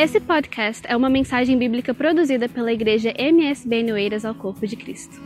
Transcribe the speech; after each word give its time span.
Esse 0.00 0.20
podcast 0.20 0.86
é 0.86 0.96
uma 0.96 1.10
mensagem 1.10 1.58
bíblica 1.58 1.92
produzida 1.92 2.48
pela 2.48 2.72
igreja 2.72 3.12
MSB 3.18 3.82
Noeiras 3.82 4.24
ao 4.24 4.32
Corpo 4.32 4.64
de 4.64 4.76
Cristo. 4.76 5.20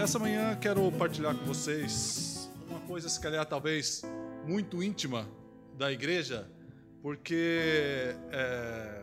Essa 0.00 0.16
manhã 0.16 0.54
quero 0.54 0.92
partilhar 0.92 1.34
com 1.34 1.44
vocês 1.44 2.48
uma 2.70 2.78
coisa, 2.78 3.08
se 3.08 3.20
calhar, 3.20 3.44
talvez 3.44 4.04
muito 4.46 4.80
íntima 4.80 5.28
da 5.76 5.90
igreja, 5.90 6.48
porque 7.02 8.14
é, 8.30 9.02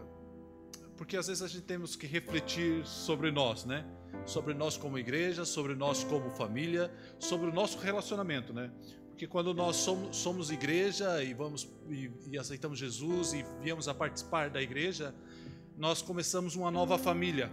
porque 0.96 1.18
às 1.18 1.28
vezes 1.28 1.44
a 1.44 1.50
gente 1.50 1.64
temos 1.64 1.98
que 1.98 2.08
refletir 2.08 2.88
sobre 2.88 3.30
nós, 3.30 3.66
né? 3.66 3.84
Sobre 4.26 4.54
nós 4.54 4.78
como 4.78 4.98
igreja, 4.98 5.44
sobre 5.44 5.76
nós 5.76 6.02
como 6.02 6.30
família, 6.30 6.90
sobre 7.20 7.50
o 7.50 7.54
nosso 7.54 7.78
relacionamento, 7.78 8.54
né? 8.54 8.72
Porque 9.22 9.32
quando 9.32 9.54
nós 9.54 9.76
somos, 9.76 10.18
somos 10.18 10.50
igreja 10.50 11.24
e 11.24 11.32
vamos 11.32 11.70
e, 11.88 12.10
e 12.32 12.40
aceitamos 12.40 12.80
Jesus 12.80 13.34
e 13.34 13.46
viemos 13.62 13.88
a 13.88 13.94
participar 13.94 14.50
da 14.50 14.60
igreja, 14.60 15.14
nós 15.78 16.02
começamos 16.02 16.56
uma 16.56 16.72
nova 16.72 16.98
família, 16.98 17.52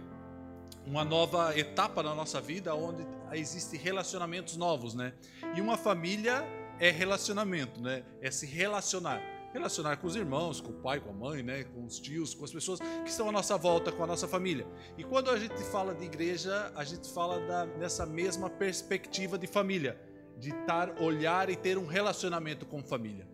uma 0.83 1.05
nova 1.05 1.55
etapa 1.55 2.01
na 2.01 2.15
nossa 2.15 2.41
vida 2.41 2.73
onde 2.73 3.05
existem 3.33 3.79
relacionamentos 3.79 4.57
novos, 4.57 4.95
né? 4.95 5.13
E 5.55 5.61
uma 5.61 5.77
família 5.77 6.43
é 6.79 6.89
relacionamento, 6.89 7.79
né? 7.79 8.03
É 8.19 8.31
se 8.31 8.47
relacionar. 8.47 9.21
Relacionar 9.53 9.97
com 9.97 10.07
os 10.07 10.15
irmãos, 10.15 10.59
com 10.59 10.71
o 10.71 10.81
pai, 10.81 10.99
com 10.99 11.11
a 11.11 11.13
mãe, 11.13 11.43
né? 11.43 11.65
com 11.65 11.85
os 11.85 11.99
tios, 11.99 12.33
com 12.33 12.45
as 12.45 12.51
pessoas 12.51 12.79
que 12.79 13.09
estão 13.09 13.29
à 13.29 13.31
nossa 13.31 13.57
volta, 13.57 13.91
com 13.91 14.03
a 14.03 14.07
nossa 14.07 14.27
família. 14.27 14.65
E 14.97 15.03
quando 15.03 15.29
a 15.29 15.37
gente 15.37 15.63
fala 15.65 15.93
de 15.93 16.05
igreja, 16.05 16.71
a 16.75 16.83
gente 16.83 17.11
fala 17.11 17.39
da, 17.41 17.65
nessa 17.65 18.07
mesma 18.07 18.49
perspectiva 18.49 19.37
de 19.37 19.45
família 19.45 20.08
de 20.39 20.49
estar, 20.49 21.01
olhar 21.01 21.49
e 21.49 21.55
ter 21.55 21.77
um 21.77 21.85
relacionamento 21.85 22.65
com 22.65 22.81
família. 22.83 23.27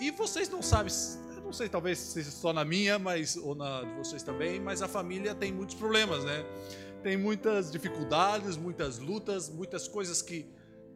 E 0.00 0.10
vocês 0.10 0.48
não 0.48 0.62
sabem, 0.62 0.92
não 1.42 1.52
sei, 1.52 1.68
talvez 1.68 1.98
seja 1.98 2.30
só 2.30 2.52
na 2.52 2.64
minha, 2.64 2.98
mas 2.98 3.36
ou 3.36 3.54
na 3.54 3.82
de 3.82 3.94
vocês 3.94 4.22
também, 4.22 4.60
mas 4.60 4.82
a 4.82 4.88
família 4.88 5.34
tem 5.34 5.52
muitos 5.52 5.74
problemas, 5.74 6.24
né? 6.24 6.44
Tem 7.02 7.16
muitas 7.16 7.70
dificuldades, 7.70 8.56
muitas 8.56 8.98
lutas, 8.98 9.48
muitas 9.48 9.86
coisas 9.86 10.22
que 10.22 10.46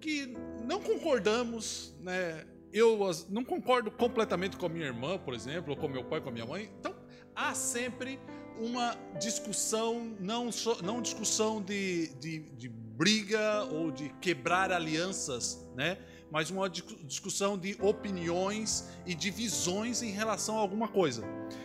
que 0.00 0.36
não 0.64 0.80
concordamos, 0.80 1.94
né? 2.00 2.46
Eu 2.72 2.98
não 3.30 3.44
concordo 3.44 3.90
completamente 3.90 4.56
com 4.56 4.66
a 4.66 4.68
minha 4.68 4.86
irmã, 4.86 5.18
por 5.18 5.34
exemplo, 5.34 5.72
ou 5.72 5.76
com 5.76 5.88
meu 5.88 6.04
pai, 6.04 6.20
com 6.20 6.28
a 6.28 6.32
minha 6.32 6.46
mãe. 6.46 6.70
Então, 6.78 6.94
há 7.34 7.54
sempre 7.54 8.20
uma 8.58 8.94
discussão, 9.18 10.16
não, 10.20 10.50
não 10.82 11.00
discussão 11.00 11.62
de, 11.62 12.08
de, 12.20 12.40
de 12.50 12.68
briga 12.98 13.62
ou 13.70 13.92
de 13.92 14.08
quebrar 14.20 14.72
alianças, 14.72 15.64
né? 15.76 15.98
mas 16.32 16.50
uma 16.50 16.68
discussão 16.68 17.56
de 17.56 17.78
opiniões 17.80 18.88
e 19.06 19.14
de 19.14 19.30
visões 19.30 20.02
em 20.02 20.10
relação 20.10 20.58
a 20.58 20.60
alguma 20.60 20.88
coisa. 20.88 21.22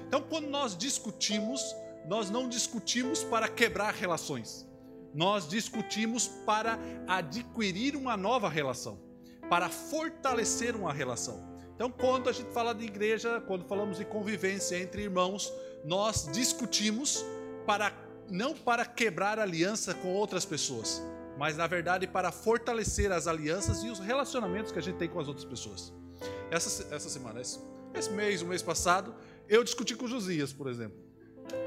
Então, 0.07 0.21
quando 0.21 0.47
nós 0.47 0.77
discutimos, 0.77 1.75
nós 2.07 2.29
não 2.29 2.47
discutimos 2.47 3.23
para 3.23 3.49
quebrar 3.49 3.95
relações, 3.95 4.65
nós 5.11 5.49
discutimos 5.49 6.27
para 6.45 6.77
adquirir 7.07 7.95
uma 7.95 8.15
nova 8.15 8.47
relação, 8.47 8.99
para 9.49 9.69
fortalecer 9.69 10.75
uma 10.75 10.93
relação. 10.93 11.51
Então, 11.75 11.89
quando 11.89 12.29
a 12.29 12.31
gente 12.31 12.51
fala 12.53 12.73
de 12.73 12.85
igreja, 12.85 13.41
quando 13.41 13.65
falamos 13.65 13.97
de 13.97 14.05
convivência 14.05 14.79
entre 14.79 15.01
irmãos, 15.01 15.51
nós 15.83 16.29
discutimos 16.31 17.25
para 17.65 17.91
não 18.29 18.53
para 18.53 18.85
quebrar 18.85 19.39
aliança 19.39 19.93
com 19.93 20.13
outras 20.13 20.45
pessoas, 20.45 21.01
mas 21.37 21.57
na 21.57 21.67
verdade 21.67 22.07
para 22.07 22.31
fortalecer 22.31 23.11
as 23.11 23.27
alianças 23.27 23.83
e 23.83 23.89
os 23.89 23.99
relacionamentos 23.99 24.71
que 24.71 24.79
a 24.79 24.81
gente 24.81 24.97
tem 24.97 25.09
com 25.09 25.19
as 25.19 25.27
outras 25.27 25.45
pessoas. 25.45 25.93
Essa, 26.51 26.93
essa 26.93 27.09
semana, 27.09 27.41
esse, 27.41 27.59
esse 27.93 28.11
mês, 28.11 28.41
o 28.41 28.45
mês 28.45 28.61
passado, 28.61 29.13
eu 29.47 29.63
discuti 29.63 29.95
com 29.95 30.07
Josias, 30.07 30.53
por 30.53 30.67
exemplo. 30.67 30.97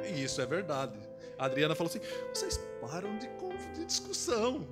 E 0.04 0.22
isso 0.22 0.40
é 0.40 0.46
verdade. 0.46 0.98
A 1.38 1.46
Adriana 1.46 1.74
falou 1.74 1.90
assim: 1.90 2.00
vocês 2.32 2.58
param 2.80 3.16
de, 3.18 3.28
de 3.74 3.84
discussão. 3.84 4.66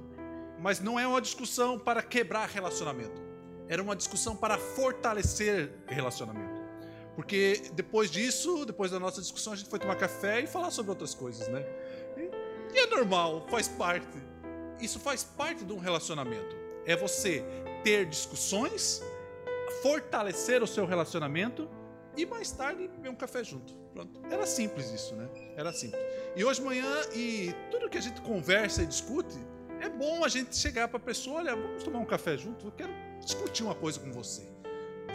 Mas 0.59 0.81
não 0.81 0.99
é 0.99 1.07
uma 1.07 1.21
discussão 1.21 1.79
para 1.79 2.03
quebrar 2.03 2.49
relacionamento. 2.49 3.21
Era 3.69 3.83
uma 3.83 3.95
discussão 3.95 4.35
para 4.35 4.57
fortalecer 4.57 5.71
relacionamento. 5.87 6.63
Porque 7.15 7.71
depois 7.75 8.11
disso, 8.11 8.65
depois 8.65 8.91
da 8.91 8.99
nossa 8.99 9.21
discussão, 9.21 9.53
a 9.53 9.57
gente 9.57 9.69
foi 9.69 9.79
tomar 9.79 9.97
café 9.97 10.41
e 10.41 10.47
falar 10.47 10.71
sobre 10.71 10.91
outras 10.91 11.15
coisas, 11.15 11.49
né? 11.49 11.65
E, 12.17 12.75
e 12.75 12.79
é 12.79 12.87
normal, 12.87 13.47
faz 13.51 13.69
parte 13.69 14.19
isso 14.81 14.99
faz 14.99 15.25
parte 15.25 15.65
de 15.65 15.73
um 15.73 15.79
relacionamento. 15.79 16.57
É 16.87 16.97
você 16.97 17.45
ter 17.83 18.07
discussões, 18.07 19.03
fortalecer 19.83 20.63
o 20.63 20.67
seu 20.67 20.87
relacionamento 20.87 21.69
e 22.17 22.25
mais 22.25 22.51
tarde 22.51 22.89
beber 22.89 23.11
um 23.11 23.15
café 23.15 23.43
junto. 23.43 23.75
Pronto. 23.93 24.21
Era 24.31 24.47
simples 24.47 24.91
isso, 24.91 25.15
né? 25.15 25.29
Era 25.57 25.73
simples. 25.73 26.01
E 26.35 26.45
hoje 26.45 26.61
manhã, 26.61 27.01
e 27.15 27.55
tudo 27.71 27.89
que 27.89 27.99
a 27.99 28.01
gente 28.01 28.21
conversa 28.23 28.83
e 28.83 28.87
discute, 28.87 29.39
é 29.81 29.89
bom 29.89 30.25
a 30.25 30.29
gente 30.29 30.57
chegar 30.57 30.89
para 30.89 30.97
a 30.97 31.01
pessoa, 31.01 31.39
olha, 31.39 31.55
vamos 31.55 31.83
tomar 31.85 31.99
um 31.99 32.05
café 32.05 32.37
junto, 32.37 32.67
eu 32.67 32.73
quero 32.73 32.93
discutir 33.21 33.63
uma 33.63 33.75
coisa 33.75 34.01
com 34.01 34.11
você. 34.13 34.43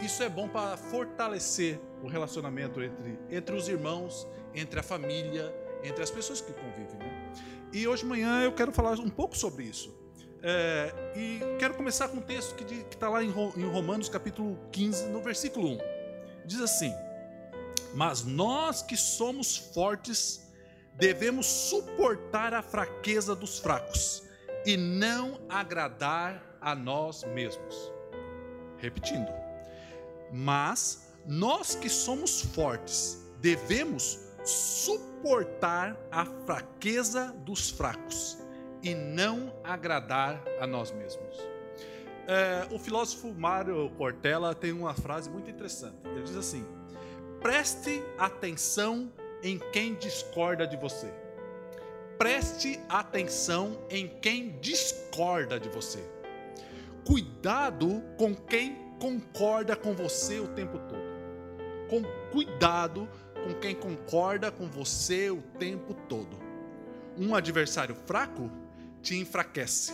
Isso 0.00 0.22
é 0.22 0.28
bom 0.28 0.48
para 0.48 0.76
fortalecer 0.76 1.78
o 2.02 2.08
relacionamento 2.08 2.82
entre, 2.82 3.18
entre 3.30 3.54
os 3.54 3.68
irmãos, 3.68 4.26
entre 4.54 4.80
a 4.80 4.82
família, 4.82 5.54
entre 5.84 6.02
as 6.02 6.10
pessoas 6.10 6.40
que 6.40 6.52
convivem. 6.52 6.98
Né? 6.98 7.19
E 7.72 7.86
hoje 7.86 8.02
de 8.02 8.08
manhã 8.08 8.42
eu 8.42 8.52
quero 8.52 8.72
falar 8.72 8.98
um 8.98 9.08
pouco 9.08 9.36
sobre 9.36 9.64
isso. 9.64 9.94
É, 10.42 10.92
e 11.14 11.40
quero 11.58 11.74
começar 11.74 12.08
com 12.08 12.16
um 12.16 12.22
texto 12.22 12.54
que 12.54 12.64
está 12.94 13.08
lá 13.08 13.22
em 13.22 13.30
Romanos 13.30 14.08
capítulo 14.08 14.58
15, 14.72 15.06
no 15.08 15.20
versículo 15.20 15.68
1. 15.68 15.78
Diz 16.46 16.60
assim: 16.60 16.92
Mas 17.94 18.24
nós 18.24 18.82
que 18.82 18.96
somos 18.96 19.56
fortes, 19.56 20.50
devemos 20.94 21.46
suportar 21.46 22.54
a 22.54 22.62
fraqueza 22.62 23.36
dos 23.36 23.58
fracos 23.60 24.24
e 24.66 24.76
não 24.76 25.40
agradar 25.48 26.58
a 26.60 26.74
nós 26.74 27.22
mesmos. 27.22 27.92
Repetindo. 28.78 29.30
Mas 30.32 31.12
nós 31.26 31.74
que 31.74 31.88
somos 31.88 32.40
fortes, 32.40 33.18
devemos 33.40 34.18
suportar 34.44 35.96
a 36.10 36.24
fraqueza 36.46 37.34
dos 37.44 37.70
fracos 37.70 38.38
e 38.82 38.94
não 38.94 39.52
agradar 39.62 40.42
a 40.60 40.66
nós 40.66 40.90
mesmos. 40.92 41.36
É, 42.26 42.66
o 42.72 42.78
filósofo 42.78 43.34
Mário 43.34 43.90
Cortella 43.96 44.54
tem 44.54 44.72
uma 44.72 44.94
frase 44.94 45.28
muito 45.28 45.50
interessante. 45.50 45.96
Ele 46.04 46.22
diz 46.22 46.36
assim: 46.36 46.64
preste 47.40 48.02
atenção 48.18 49.12
em 49.42 49.58
quem 49.72 49.94
discorda 49.94 50.66
de 50.66 50.76
você. 50.76 51.12
Preste 52.18 52.78
atenção 52.88 53.78
em 53.88 54.06
quem 54.20 54.58
discorda 54.60 55.58
de 55.58 55.68
você. 55.70 56.04
Cuidado 57.06 58.02
com 58.18 58.34
quem 58.34 58.76
concorda 59.00 59.74
com 59.74 59.94
você 59.94 60.38
o 60.38 60.48
tempo 60.48 60.78
todo. 60.78 61.10
Com 61.88 62.02
cuidado 62.30 63.08
com 63.44 63.54
quem 63.54 63.74
concorda 63.74 64.50
com 64.50 64.68
você 64.68 65.30
o 65.30 65.42
tempo 65.58 65.94
todo. 66.08 66.36
Um 67.16 67.34
adversário 67.34 67.94
fraco 67.94 68.50
te 69.02 69.16
enfraquece. 69.16 69.92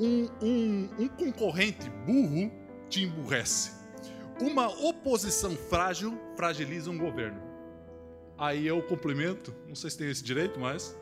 Um, 0.00 0.28
um, 0.40 0.88
um 0.98 1.08
concorrente 1.08 1.88
burro 2.06 2.52
te 2.88 3.02
emburrece. 3.02 3.72
Uma 4.40 4.68
oposição 4.68 5.56
frágil 5.56 6.16
fragiliza 6.36 6.90
um 6.90 6.98
governo. 6.98 7.42
Aí 8.36 8.66
eu 8.66 8.80
complemento, 8.82 9.52
não 9.66 9.74
sei 9.74 9.90
se 9.90 9.98
tem 9.98 10.08
esse 10.08 10.22
direito, 10.22 10.60
mas 10.60 10.96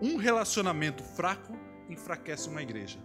um 0.00 0.16
relacionamento 0.16 1.02
fraco 1.02 1.52
enfraquece 1.90 2.48
uma 2.48 2.62
igreja. 2.62 2.98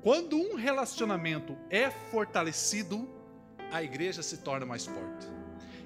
Quando 0.00 0.36
um 0.36 0.54
relacionamento 0.54 1.56
é 1.70 1.90
fortalecido, 1.90 3.08
a 3.72 3.82
igreja 3.82 4.22
se 4.22 4.38
torna 4.38 4.64
mais 4.64 4.86
forte. 4.86 5.26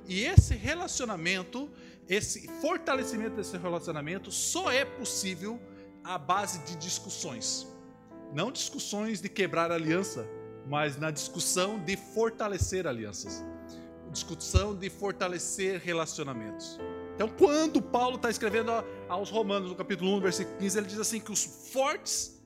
E 0.07 0.25
esse 0.25 0.55
relacionamento, 0.55 1.71
esse 2.09 2.49
fortalecimento 2.61 3.37
desse 3.37 3.57
relacionamento 3.57 4.31
só 4.31 4.71
é 4.71 4.85
possível 4.85 5.61
à 6.03 6.19
base 6.19 6.59
de 6.61 6.77
discussões. 6.77 7.67
Não 8.33 8.51
discussões 8.51 9.21
de 9.21 9.29
quebrar 9.29 9.71
aliança, 9.71 10.27
mas 10.67 10.97
na 10.97 11.11
discussão 11.11 11.79
de 11.79 11.97
fortalecer 11.97 12.87
alianças. 12.87 13.45
Discussão 14.11 14.75
de 14.75 14.91
fortalecer 14.91 15.81
relacionamentos. 15.81 16.79
Então, 17.15 17.29
quando 17.29 17.81
Paulo 17.81 18.17
está 18.17 18.31
escrevendo 18.31 18.73
aos 19.09 19.31
Romanos, 19.31 19.71
no 19.71 19.77
capítulo 19.77 20.17
1, 20.17 20.21
versículo 20.21 20.59
15, 20.59 20.79
ele 20.79 20.87
diz 20.87 20.99
assim: 20.99 21.21
que 21.21 21.31
os 21.31 21.45
fortes, 21.73 22.43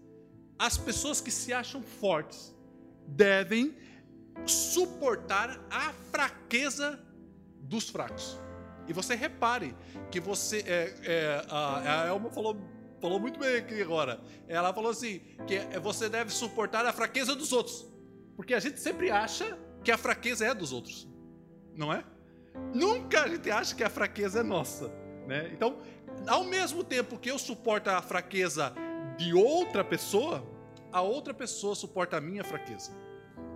as 0.59 0.77
pessoas 0.77 1.21
que 1.21 1.31
se 1.31 1.53
acham 1.53 1.83
fortes, 1.83 2.55
devem 3.07 3.77
suportar 4.45 5.65
a 5.71 5.93
fraqueza 6.11 7.01
dos 7.67 7.89
fracos. 7.91 8.39
E 8.89 8.93
você 8.93 9.15
repare 9.15 9.75
que 10.11 10.21
você. 10.21 10.65
É, 10.67 10.95
é, 11.05 11.47
a, 11.51 12.03
a 12.05 12.07
Elma 12.07 12.31
falou, 12.31 12.57
falou 13.01 13.19
muito 13.19 13.39
bem 13.39 13.57
aqui 13.57 13.83
agora. 13.83 14.21
Ela 14.49 14.73
falou 14.73 14.91
assim: 14.91 15.21
que 15.47 15.59
você 15.81 16.09
deve 16.09 16.31
suportar 16.31 16.87
a 16.87 16.93
fraqueza 16.93 17.35
dos 17.35 17.53
outros. 17.53 17.87
Porque 18.37 18.55
a 18.55 18.61
gente 18.61 18.79
sempre 18.81 19.11
acha 19.11 19.59
que 19.83 19.91
a 19.91 19.99
fraqueza 19.99 20.47
é 20.47 20.55
dos 20.55 20.73
outros. 20.73 21.09
não 21.75 21.93
é? 21.93 22.05
Nunca 22.75 23.23
a 23.23 23.29
gente 23.29 23.51
acha 23.51 23.75
que 23.75 23.85
a 23.85 23.91
fraqueza 23.91 24.41
é 24.41 24.43
nossa, 24.43 24.89
né? 25.27 25.51
Então, 25.53 25.79
ao 26.27 26.45
mesmo 26.45 26.83
tempo 26.83 27.19
que 27.19 27.31
eu 27.31 27.39
suporto 27.39 27.91
a 27.91 28.01
fraqueza 28.01 28.73
de 29.19 29.35
outra 29.35 29.85
pessoa, 29.85 30.45
a 30.93 31.03
outra 31.03 31.35
pessoa 31.35 31.75
suporta 31.75 32.17
a 32.17 32.21
minha 32.21 32.43
fraqueza. 32.43 32.91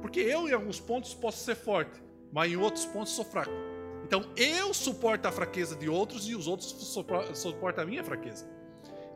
Porque 0.03 0.21
eu, 0.21 0.49
em 0.49 0.53
alguns 0.53 0.81
pontos, 0.81 1.15
posso 1.15 1.45
ser 1.45 1.55
forte, 1.55 2.03
mas 2.33 2.53
em 2.53 2.57
outros 2.57 2.85
pontos 2.87 3.13
sou 3.13 3.25
fraco. 3.25 3.51
Então, 4.11 4.25
eu 4.35 4.75
suporto 4.75 5.29
a 5.29 5.31
fraqueza 5.31 5.77
de 5.77 5.89
outros 5.89 6.29
e 6.29 6.35
os 6.35 6.49
outros 6.49 6.75
suportam 7.35 7.85
a 7.85 7.87
minha 7.87 8.03
fraqueza. 8.03 8.45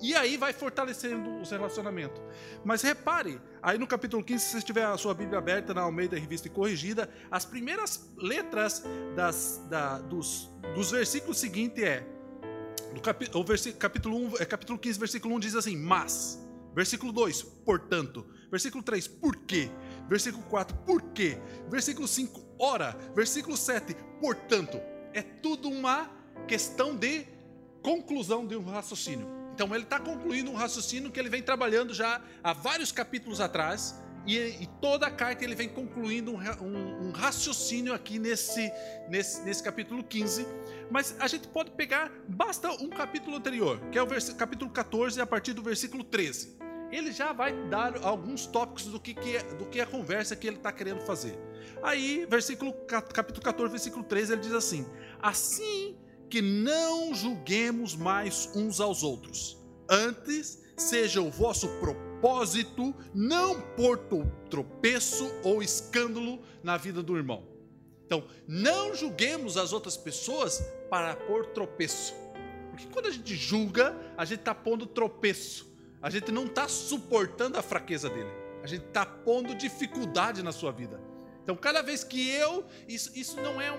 E 0.01 0.15
aí 0.15 0.37
vai 0.37 0.53
fortalecendo 0.53 1.41
os 1.41 1.51
relacionamentos. 1.51 2.23
Mas 2.65 2.81
repare, 2.81 3.41
aí 3.61 3.77
no 3.77 3.89
capítulo 3.89 4.23
15, 4.23 4.45
se 4.45 4.53
você 4.53 4.65
tiver 4.65 4.85
a 4.85 4.97
sua 4.97 5.13
Bíblia 5.13 5.41
aberta 5.41 5.75
na 5.75 5.81
Almeida 5.81 6.17
Revista 6.17 6.47
e 6.47 6.51
Corrigida, 6.51 7.11
as 7.29 7.45
primeiras 7.45 8.09
letras 8.17 8.85
das, 9.17 9.61
da, 9.69 9.99
dos, 9.99 10.49
dos 10.77 10.93
versículos 10.93 11.39
seguintes 11.39 11.83
é. 11.83 12.07
Do 12.95 13.01
capi, 13.01 13.29
o 13.35 13.75
capítulo, 13.77 14.17
1, 14.17 14.37
é, 14.39 14.45
capítulo 14.45 14.79
15, 14.79 14.97
versículo 14.97 15.35
1 15.35 15.41
diz 15.41 15.57
assim: 15.57 15.77
Mas. 15.77 16.41
Versículo 16.73 17.13
2, 17.13 17.43
portanto. 17.65 18.25
Versículo 18.49 18.85
3, 18.85 19.09
por 19.09 19.35
quê? 19.39 19.69
Versículo 20.09 20.45
4, 20.45 20.77
por 20.87 21.03
quê? 21.13 21.37
Versículo 21.69 22.07
5, 22.07 22.54
ora. 22.65 22.97
Versículo 23.15 23.57
7, 23.57 23.95
portanto. 24.21 24.81
É 25.13 25.23
tudo 25.23 25.69
uma 25.69 26.11
questão 26.49 26.97
de 26.97 27.25
conclusão 27.83 28.45
de 28.47 28.57
um 28.57 28.65
raciocínio. 28.65 29.29
Então 29.55 29.73
ele 29.73 29.85
está 29.85 30.01
concluindo 30.01 30.51
um 30.51 30.55
raciocínio 30.55 31.13
que 31.13 31.21
ele 31.21 31.29
vem 31.29 31.41
trabalhando 31.41 31.95
já 31.95 32.21
há 32.43 32.53
vários 32.53 32.91
capítulos 32.91 33.41
atrás. 33.41 34.03
E, 34.27 34.37
e 34.37 34.67
toda 34.81 35.07
a 35.07 35.11
carta 35.11 35.45
ele 35.45 35.55
vem 35.55 35.69
concluindo 35.69 36.33
um, 36.33 36.39
um, 36.39 37.09
um 37.09 37.13
raciocínio 37.13 37.93
aqui 37.93 38.19
nesse, 38.19 38.73
nesse, 39.09 39.43
nesse 39.43 39.63
capítulo 39.63 40.03
15. 40.03 40.47
Mas 40.91 41.15
a 41.21 41.29
gente 41.29 41.47
pode 41.47 41.71
pegar, 41.73 42.11
basta 42.27 42.71
um 42.73 42.89
capítulo 42.89 43.37
anterior, 43.37 43.79
que 43.93 43.99
é 43.99 44.03
o 44.03 44.07
capítulo 44.35 44.71
14, 44.71 45.21
a 45.21 45.27
partir 45.27 45.53
do 45.53 45.63
versículo 45.63 46.03
13. 46.03 46.64
Ele 46.95 47.11
já 47.11 47.33
vai 47.33 47.53
dar 47.69 47.97
alguns 48.05 48.47
tópicos 48.47 48.85
do 48.85 49.01
que, 49.01 49.15
que 49.15 49.37
é, 49.37 49.43
do 49.55 49.67
que 49.67 49.81
é 49.81 49.83
a 49.83 49.87
conversa 49.87 50.37
que 50.37 50.47
ele 50.47 50.59
está 50.59 50.71
querendo 50.71 51.01
fazer. 51.01 51.37
Aí, 51.83 52.25
versículo, 52.31 52.73
capítulo 52.87 53.43
14, 53.43 53.69
versículo 53.73 54.05
13, 54.05 54.35
ele 54.35 54.43
diz 54.43 54.53
assim: 54.53 54.87
Assim 55.21 55.97
que 56.31 56.41
não 56.41 57.13
julguemos 57.13 57.97
mais 57.97 58.49
uns 58.55 58.81
aos 58.81 59.03
outros. 59.03 59.59
Antes, 59.91 60.63
seja 60.77 61.21
o 61.21 61.29
vosso 61.29 61.67
propósito 61.81 62.95
não 63.13 63.61
por 63.61 63.99
tropeço 64.49 65.29
ou 65.43 65.65
escândalo 65.65 66.41
na 66.63 66.77
vida 66.77 67.03
do 67.03 67.17
irmão. 67.17 67.45
Então, 68.07 68.25
não 68.47 68.95
julguemos 68.95 69.57
as 69.57 69.73
outras 69.73 69.97
pessoas 69.97 70.65
para 70.89 71.17
pôr 71.17 71.47
tropeço. 71.47 72.15
Porque 72.71 72.87
quando 72.87 73.07
a 73.07 73.11
gente 73.11 73.35
julga, 73.35 73.97
a 74.17 74.25
gente 74.25 74.41
está 74.41 74.55
pondo 74.55 74.87
tropeço. 74.87 75.74
A 76.05 76.11
gente 76.11 76.31
não 76.31 76.45
está 76.45 76.69
suportando 76.69 77.57
a 77.59 77.63
fraqueza 77.63 78.11
dele. 78.11 78.29
A 78.63 78.67
gente 78.67 78.85
está 78.85 79.07
pondo 79.07 79.55
dificuldade 79.55 80.43
na 80.43 80.53
sua 80.53 80.71
vida. 80.71 81.01
Então, 81.43 81.57
cada 81.57 81.81
vez 81.81 82.05
que 82.05 82.29
eu. 82.29 82.63
Isso, 82.87 83.11
isso 83.19 83.41
não, 83.41 83.59
é 83.59 83.73
um, 83.73 83.79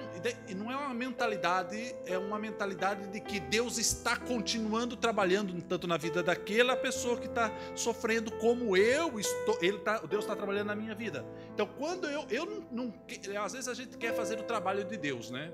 não 0.57 0.71
é 0.71 0.75
uma 0.75 0.91
mentalidade, 0.91 1.95
é 2.07 2.17
uma 2.17 2.39
mentalidade 2.39 3.09
de 3.09 3.19
que 3.19 3.39
Deus 3.39 3.77
está 3.77 4.17
continuando 4.17 4.97
trabalhando 4.97 5.53
tanto 5.61 5.85
na 5.85 5.97
vida 5.97 6.23
daquela 6.23 6.75
pessoa 6.75 7.15
que 7.15 7.27
está 7.27 7.53
sofrendo, 7.75 8.31
como 8.31 8.75
eu 8.75 9.19
estou. 9.19 9.59
Ele 9.61 9.77
tá, 9.77 9.99
Deus 9.99 10.23
está 10.23 10.35
trabalhando 10.35 10.67
na 10.69 10.75
minha 10.75 10.95
vida. 10.95 11.23
Então, 11.53 11.67
quando 11.77 12.09
eu. 12.09 12.25
eu 12.31 12.47
não, 12.71 12.89
não, 12.89 13.43
Às 13.43 13.53
vezes 13.53 13.67
a 13.67 13.75
gente 13.75 13.99
quer 13.99 14.15
fazer 14.15 14.39
o 14.39 14.43
trabalho 14.43 14.83
de 14.83 14.97
Deus, 14.97 15.29
né? 15.29 15.53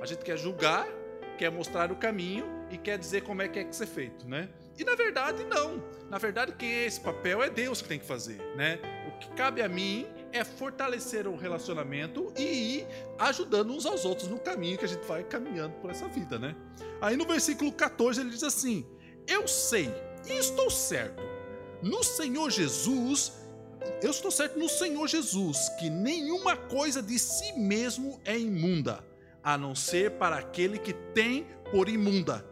A 0.00 0.06
gente 0.06 0.24
quer 0.24 0.36
julgar, 0.36 0.86
quer 1.32 1.50
mostrar 1.50 1.90
o 1.90 1.96
caminho 1.96 2.46
e 2.70 2.78
quer 2.78 2.98
dizer 2.98 3.22
como 3.22 3.42
é 3.42 3.48
que 3.48 3.58
é 3.58 3.64
que 3.64 3.74
ser 3.74 3.86
feito, 3.86 4.28
né? 4.28 4.48
E 4.78 4.84
na 4.84 4.94
verdade, 4.94 5.44
não. 5.44 5.82
Na 6.08 6.18
verdade, 6.18 6.52
que 6.52 6.66
esse 6.66 7.00
papel 7.00 7.42
é 7.42 7.50
Deus 7.50 7.82
que 7.82 7.88
tem 7.88 7.98
que 7.98 8.06
fazer, 8.06 8.40
né? 8.56 8.78
O 9.08 9.18
que 9.18 9.28
cabe 9.30 9.62
a 9.62 9.68
mim 9.68 10.06
é 10.32 10.44
fortalecer 10.44 11.26
o 11.26 11.36
relacionamento 11.36 12.32
e 12.36 12.78
ir 12.78 12.86
ajudando 13.18 13.70
uns 13.72 13.84
aos 13.84 14.04
outros 14.04 14.28
no 14.28 14.38
caminho 14.38 14.78
que 14.78 14.84
a 14.84 14.88
gente 14.88 15.04
vai 15.04 15.22
caminhando 15.22 15.74
por 15.74 15.90
essa 15.90 16.08
vida, 16.08 16.38
né? 16.38 16.56
Aí 17.00 17.16
no 17.16 17.26
versículo 17.26 17.70
14 17.72 18.20
ele 18.20 18.30
diz 18.30 18.42
assim: 18.42 18.86
Eu 19.26 19.46
sei 19.46 19.92
e 20.26 20.32
estou 20.32 20.70
certo 20.70 21.22
no 21.82 22.04
Senhor 22.04 22.48
Jesus, 22.50 23.32
eu 24.00 24.10
estou 24.10 24.30
certo 24.30 24.56
no 24.58 24.68
Senhor 24.68 25.06
Jesus 25.08 25.68
que 25.80 25.90
nenhuma 25.90 26.56
coisa 26.56 27.02
de 27.02 27.18
si 27.18 27.52
mesmo 27.54 28.20
é 28.24 28.38
imunda, 28.38 29.04
a 29.42 29.58
não 29.58 29.74
ser 29.74 30.12
para 30.12 30.36
aquele 30.36 30.78
que 30.78 30.92
tem 30.92 31.46
por 31.70 31.88
imunda. 31.88 32.44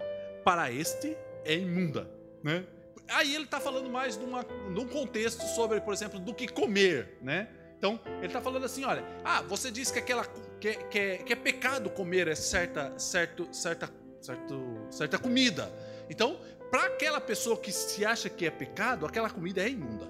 Para 0.44 0.72
este 0.72 1.16
é 1.44 1.54
imunda, 1.54 2.10
né? 2.42 2.64
Aí 3.08 3.34
ele 3.34 3.44
está 3.44 3.58
falando 3.58 3.90
mais 3.90 4.16
de, 4.16 4.24
uma, 4.24 4.44
de 4.44 4.80
um 4.80 4.86
contexto 4.86 5.42
sobre, 5.54 5.80
por 5.80 5.92
exemplo, 5.92 6.20
do 6.20 6.32
que 6.32 6.46
comer, 6.46 7.18
né? 7.20 7.48
Então, 7.76 7.98
ele 8.18 8.26
está 8.26 8.40
falando 8.40 8.64
assim: 8.64 8.84
olha, 8.84 9.04
ah, 9.24 9.42
você 9.42 9.70
diz 9.70 9.90
que, 9.90 9.98
aquela, 9.98 10.24
que, 10.60 10.74
que, 10.74 10.98
é, 10.98 11.16
que 11.18 11.32
é 11.32 11.36
pecado 11.36 11.90
comer 11.90 12.36
certa, 12.36 12.96
certo, 12.98 13.48
certa, 13.52 13.90
certo, 14.20 14.86
certa 14.90 15.18
comida. 15.18 15.72
Então, 16.08 16.38
para 16.70 16.84
aquela 16.84 17.20
pessoa 17.20 17.56
que 17.56 17.72
se 17.72 18.04
acha 18.04 18.28
que 18.28 18.46
é 18.46 18.50
pecado, 18.50 19.06
aquela 19.06 19.28
comida 19.28 19.62
é 19.62 19.68
imunda. 19.68 20.08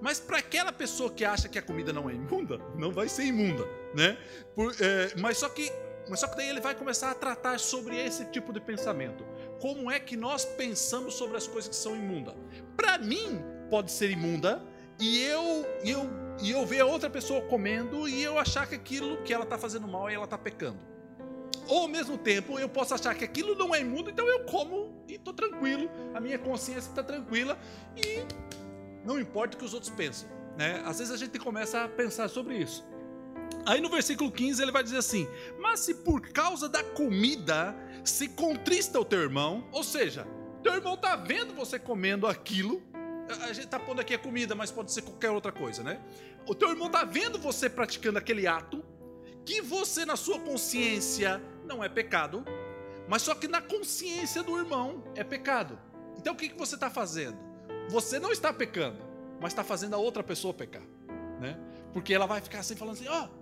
Mas 0.00 0.20
para 0.20 0.38
aquela 0.38 0.70
pessoa 0.70 1.10
que 1.10 1.24
acha 1.24 1.48
que 1.48 1.58
a 1.58 1.62
comida 1.62 1.92
não 1.92 2.08
é 2.08 2.14
imunda, 2.14 2.58
não 2.76 2.92
vai 2.92 3.08
ser 3.08 3.24
imunda, 3.24 3.66
né? 3.94 4.16
Por, 4.54 4.72
é, 4.80 5.12
mas 5.18 5.38
só 5.38 5.48
que, 5.48 5.72
mas 6.08 6.20
só 6.20 6.28
que 6.28 6.36
daí 6.36 6.48
ele 6.48 6.60
vai 6.60 6.74
começar 6.74 7.10
a 7.10 7.14
tratar 7.14 7.58
sobre 7.58 7.96
esse 7.96 8.24
tipo 8.26 8.52
de 8.52 8.60
pensamento. 8.60 9.24
Como 9.60 9.90
é 9.90 9.98
que 9.98 10.16
nós 10.16 10.44
pensamos 10.44 11.14
sobre 11.14 11.36
as 11.36 11.46
coisas 11.46 11.68
que 11.68 11.76
são 11.76 11.94
imundas? 11.96 12.34
Para 12.76 12.98
mim 12.98 13.42
pode 13.70 13.90
ser 13.90 14.10
imunda 14.10 14.62
e 14.98 15.22
eu, 15.22 15.66
eu 15.84 16.28
e 16.40 16.50
eu 16.52 16.64
ver 16.64 16.80
a 16.80 16.86
outra 16.86 17.10
pessoa 17.10 17.40
comendo 17.42 18.08
e 18.08 18.22
eu 18.22 18.38
achar 18.38 18.66
que 18.66 18.74
aquilo 18.74 19.16
que 19.22 19.34
ela 19.34 19.44
está 19.44 19.58
fazendo 19.58 19.88
mal 19.88 20.10
e 20.10 20.14
ela 20.14 20.24
está 20.24 20.38
pecando. 20.38 20.78
Ou 21.66 21.82
ao 21.82 21.88
mesmo 21.88 22.16
tempo 22.16 22.58
eu 22.58 22.68
posso 22.68 22.94
achar 22.94 23.14
que 23.14 23.24
aquilo 23.24 23.54
não 23.54 23.74
é 23.74 23.80
imundo, 23.80 24.08
então 24.08 24.26
eu 24.26 24.44
como 24.44 25.02
e 25.08 25.14
estou 25.14 25.34
tranquilo, 25.34 25.90
a 26.14 26.20
minha 26.20 26.38
consciência 26.38 26.88
está 26.88 27.02
tranquila 27.02 27.58
e 27.96 28.24
não 29.04 29.18
importa 29.18 29.56
o 29.56 29.58
que 29.58 29.64
os 29.64 29.74
outros 29.74 29.90
pensam. 29.90 30.28
Né? 30.56 30.82
Às 30.84 30.98
vezes 30.98 31.12
a 31.12 31.16
gente 31.16 31.38
começa 31.38 31.84
a 31.84 31.88
pensar 31.88 32.28
sobre 32.28 32.56
isso. 32.56 32.84
Aí 33.68 33.80
no 33.80 33.90
versículo 33.90 34.32
15 34.32 34.62
ele 34.62 34.72
vai 34.72 34.82
dizer 34.82 34.96
assim: 34.96 35.28
Mas 35.60 35.80
se 35.80 35.94
por 35.94 36.20
causa 36.30 36.68
da 36.68 36.82
comida 36.82 37.76
se 38.02 38.28
contrista 38.28 38.98
o 38.98 39.04
teu 39.04 39.20
irmão, 39.20 39.68
ou 39.70 39.84
seja, 39.84 40.26
teu 40.62 40.74
irmão 40.74 40.94
está 40.94 41.14
vendo 41.14 41.54
você 41.54 41.78
comendo 41.78 42.26
aquilo 42.26 42.82
a 43.28 43.52
gente 43.52 43.66
está 43.66 43.78
pondo 43.78 44.00
aqui 44.00 44.14
a 44.14 44.18
comida, 44.18 44.54
mas 44.54 44.70
pode 44.70 44.90
ser 44.90 45.02
qualquer 45.02 45.30
outra 45.30 45.52
coisa, 45.52 45.82
né? 45.82 46.00
O 46.46 46.54
teu 46.54 46.70
irmão 46.70 46.86
está 46.86 47.04
vendo 47.04 47.38
você 47.38 47.68
praticando 47.68 48.18
aquele 48.18 48.46
ato 48.46 48.82
que 49.44 49.60
você 49.60 50.04
na 50.04 50.16
sua 50.16 50.38
consciência 50.40 51.42
não 51.64 51.84
é 51.84 51.88
pecado, 51.88 52.44
mas 53.06 53.22
só 53.22 53.34
que 53.34 53.46
na 53.46 53.60
consciência 53.60 54.42
do 54.42 54.56
irmão 54.58 55.04
é 55.14 55.22
pecado. 55.22 55.78
Então 56.16 56.32
o 56.32 56.36
que, 56.36 56.48
que 56.48 56.58
você 56.58 56.74
está 56.74 56.90
fazendo? 56.90 57.36
Você 57.90 58.18
não 58.18 58.32
está 58.32 58.52
pecando, 58.52 58.98
mas 59.40 59.52
está 59.52 59.64
fazendo 59.64 59.94
a 59.94 59.98
outra 59.98 60.22
pessoa 60.22 60.54
pecar, 60.54 60.82
né? 61.38 61.58
Porque 61.92 62.14
ela 62.14 62.26
vai 62.26 62.40
ficar 62.40 62.60
assim 62.60 62.76
falando 62.76 62.94
assim, 62.94 63.08
ó, 63.08 63.24
oh, 63.24 63.37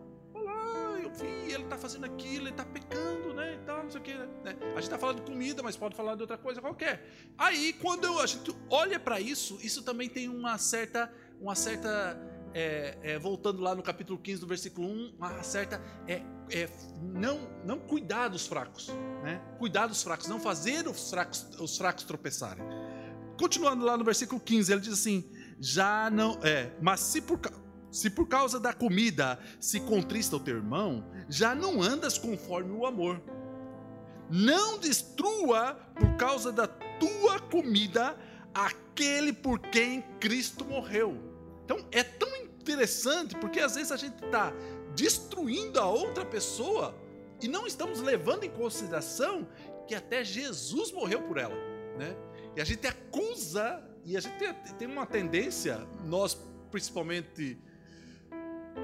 eu 1.25 1.47
ele 1.57 1.65
está 1.65 1.77
fazendo 1.77 2.05
aquilo, 2.05 2.45
ele 2.45 2.51
está 2.51 2.65
pecando, 2.65 3.35
né? 3.35 3.55
E 3.55 3.59
tal, 3.67 3.83
não 3.83 3.91
sei 3.91 4.01
o 4.01 4.05
que, 4.05 4.15
né? 4.15 4.57
A 4.61 4.67
gente 4.75 4.79
está 4.83 4.99
falando 4.99 5.17
de 5.17 5.31
comida, 5.31 5.63
mas 5.63 5.77
pode 5.77 5.97
falar 5.97 6.15
de 6.15 6.23
outra 6.23 6.37
coisa 6.37 6.61
qualquer. 6.61 7.09
Aí 7.37 7.73
quando 7.75 8.19
a 8.21 8.27
gente 8.27 8.55
olha 8.71 8.99
para 8.99 9.21
isso, 9.21 9.59
isso 9.63 9.83
também 9.83 10.09
tem 10.09 10.29
uma 10.29 10.59
certa, 10.59 11.13
uma 11.41 11.55
certa 11.55 12.19
é, 12.55 12.97
é, 13.03 13.19
voltando 13.19 13.61
lá 13.61 13.75
no 13.75 13.83
capítulo 13.83 14.19
15, 14.19 14.41
do 14.41 14.47
versículo 14.47 14.89
1, 14.89 15.15
uma 15.19 15.43
certa. 15.43 15.81
É, 16.07 16.23
é, 16.51 16.69
não, 17.03 17.41
não 17.65 17.79
cuidar 17.79 18.29
dos 18.29 18.47
fracos. 18.47 18.89
Né? 19.23 19.41
Cuidar 19.59 19.87
dos 19.87 20.03
fracos, 20.03 20.27
não 20.27 20.41
fazer 20.41 20.87
os 20.89 21.11
fracos, 21.11 21.47
os 21.59 21.77
fracos 21.77 22.05
tropeçarem. 22.05 22.65
Continuando 23.39 23.85
lá 23.85 23.97
no 23.97 24.05
versículo 24.05 24.41
15, 24.41 24.73
ele 24.73 24.81
diz 24.81 24.95
assim: 24.95 25.31
já 25.61 26.09
não. 26.11 26.39
É, 26.43 26.73
mas 26.81 27.01
se 27.01 27.21
por, 27.21 27.39
se 27.91 28.11
por 28.11 28.29
causa 28.29 28.61
da 28.61 28.73
comida 28.73 29.39
se 29.61 29.81
contrista 29.81 30.37
o 30.37 30.41
teu 30.41 30.57
irmão, 30.57 31.05
já 31.29 31.55
não 31.55 31.83
andas 31.83 32.19
conforme 32.19 32.73
o 32.73 32.87
amor. 32.87 33.21
Não 34.29 34.79
destrua 34.79 35.75
por 35.95 36.17
causa 36.17 36.51
da 36.51 36.67
tua 36.67 37.39
comida 37.39 38.17
aquele 38.53 39.33
por 39.33 39.59
quem 39.61 40.03
Cristo 40.19 40.65
morreu. 40.65 41.17
Então 41.65 41.87
é 41.91 42.03
tão 42.03 42.35
interessante 42.37 43.37
porque 43.37 43.61
às 43.61 43.75
vezes 43.75 43.93
a 43.93 43.97
gente 43.97 44.25
está 44.25 44.53
destruindo 44.95 45.79
a 45.79 45.87
outra 45.87 46.25
pessoa 46.25 46.95
e 47.41 47.49
não 47.49 47.67
estamos 47.67 48.01
levando 48.01 48.45
em 48.45 48.51
consideração 48.51 49.47
que 49.87 49.95
até 49.95 50.25
Jesus 50.25 50.91
morreu 50.91 51.23
por 51.23 51.37
ela, 51.39 51.55
né? 51.99 52.17
E 52.57 52.61
a 52.61 52.65
gente 52.65 52.87
acusa 52.87 53.85
e 54.05 54.17
a 54.17 54.21
gente 54.21 54.55
tem 54.79 54.89
uma 54.89 55.07
tendência, 55.07 55.87
nós 56.05 56.37
principalmente 56.71 57.59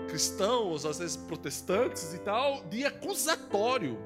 cristãos, 0.08 0.84
às 0.84 0.98
vezes 0.98 1.16
protestantes 1.16 2.14
e 2.14 2.18
tal, 2.18 2.64
de 2.64 2.84
acusatório. 2.84 3.98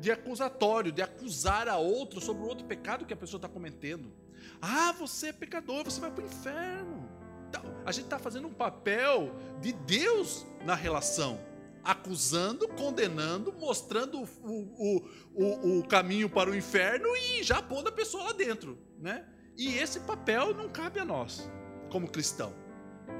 De 0.00 0.12
acusatório, 0.12 0.92
de 0.92 1.02
acusar 1.02 1.68
a 1.68 1.76
outro 1.76 2.20
sobre 2.20 2.44
o 2.44 2.46
outro 2.46 2.64
pecado 2.64 3.04
que 3.04 3.12
a 3.12 3.16
pessoa 3.16 3.38
está 3.38 3.48
cometendo. 3.48 4.12
Ah, 4.60 4.92
você 4.92 5.28
é 5.28 5.32
pecador, 5.32 5.84
você 5.84 6.00
vai 6.00 6.10
para 6.10 6.22
o 6.22 6.26
inferno. 6.26 7.08
Então, 7.48 7.62
a 7.84 7.92
gente 7.92 8.04
está 8.04 8.18
fazendo 8.18 8.46
um 8.46 8.52
papel 8.52 9.34
de 9.60 9.72
Deus 9.72 10.46
na 10.64 10.74
relação, 10.74 11.40
acusando, 11.82 12.68
condenando, 12.68 13.52
mostrando 13.52 14.20
o, 14.20 14.26
o, 14.44 15.08
o, 15.34 15.78
o 15.78 15.86
caminho 15.86 16.28
para 16.28 16.50
o 16.50 16.54
inferno 16.54 17.08
e 17.16 17.42
já 17.42 17.62
pondo 17.62 17.88
a 17.88 17.92
pessoa 17.92 18.24
lá 18.24 18.32
dentro. 18.32 18.78
Né? 18.98 19.24
E 19.56 19.78
esse 19.78 20.00
papel 20.00 20.54
não 20.54 20.68
cabe 20.68 21.00
a 21.00 21.04
nós, 21.04 21.50
como 21.90 22.08
cristão. 22.08 22.52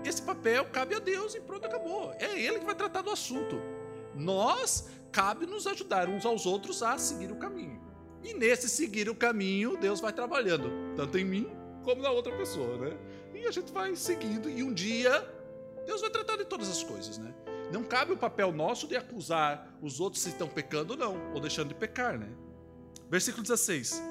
Esse 0.08 0.22
papel 0.22 0.64
cabe 0.66 0.94
a 0.94 0.98
Deus 0.98 1.34
e 1.34 1.40
pronto, 1.40 1.66
acabou. 1.66 2.14
É 2.18 2.40
Ele 2.40 2.60
que 2.60 2.64
vai 2.64 2.74
tratar 2.74 3.02
do 3.02 3.10
assunto. 3.10 3.60
Nós, 4.14 4.88
cabe 5.12 5.44
nos 5.44 5.66
ajudar 5.66 6.08
uns 6.08 6.24
aos 6.24 6.46
outros 6.46 6.82
a 6.82 6.96
seguir 6.96 7.30
o 7.30 7.36
caminho. 7.36 7.78
E 8.22 8.32
nesse 8.32 8.68
seguir 8.70 9.08
o 9.10 9.14
caminho, 9.14 9.76
Deus 9.76 10.00
vai 10.00 10.12
trabalhando, 10.12 10.70
tanto 10.96 11.18
em 11.18 11.24
mim 11.24 11.50
como 11.84 12.02
na 12.02 12.10
outra 12.10 12.34
pessoa, 12.36 12.76
né? 12.78 12.96
E 13.34 13.46
a 13.46 13.50
gente 13.50 13.70
vai 13.70 13.94
seguindo, 13.94 14.48
e 14.48 14.62
um 14.62 14.72
dia, 14.72 15.26
Deus 15.86 16.00
vai 16.00 16.10
tratar 16.10 16.36
de 16.36 16.44
todas 16.44 16.68
as 16.68 16.82
coisas, 16.82 17.18
né? 17.18 17.34
Não 17.70 17.84
cabe 17.84 18.12
o 18.12 18.16
papel 18.16 18.50
nosso 18.50 18.88
de 18.88 18.96
acusar 18.96 19.78
os 19.82 20.00
outros 20.00 20.22
se 20.22 20.30
estão 20.30 20.48
pecando 20.48 20.94
ou 20.94 20.98
não, 20.98 21.32
ou 21.34 21.40
deixando 21.40 21.68
de 21.68 21.74
pecar, 21.74 22.18
né? 22.18 22.28
Versículo 23.10 23.42
16: 23.42 24.02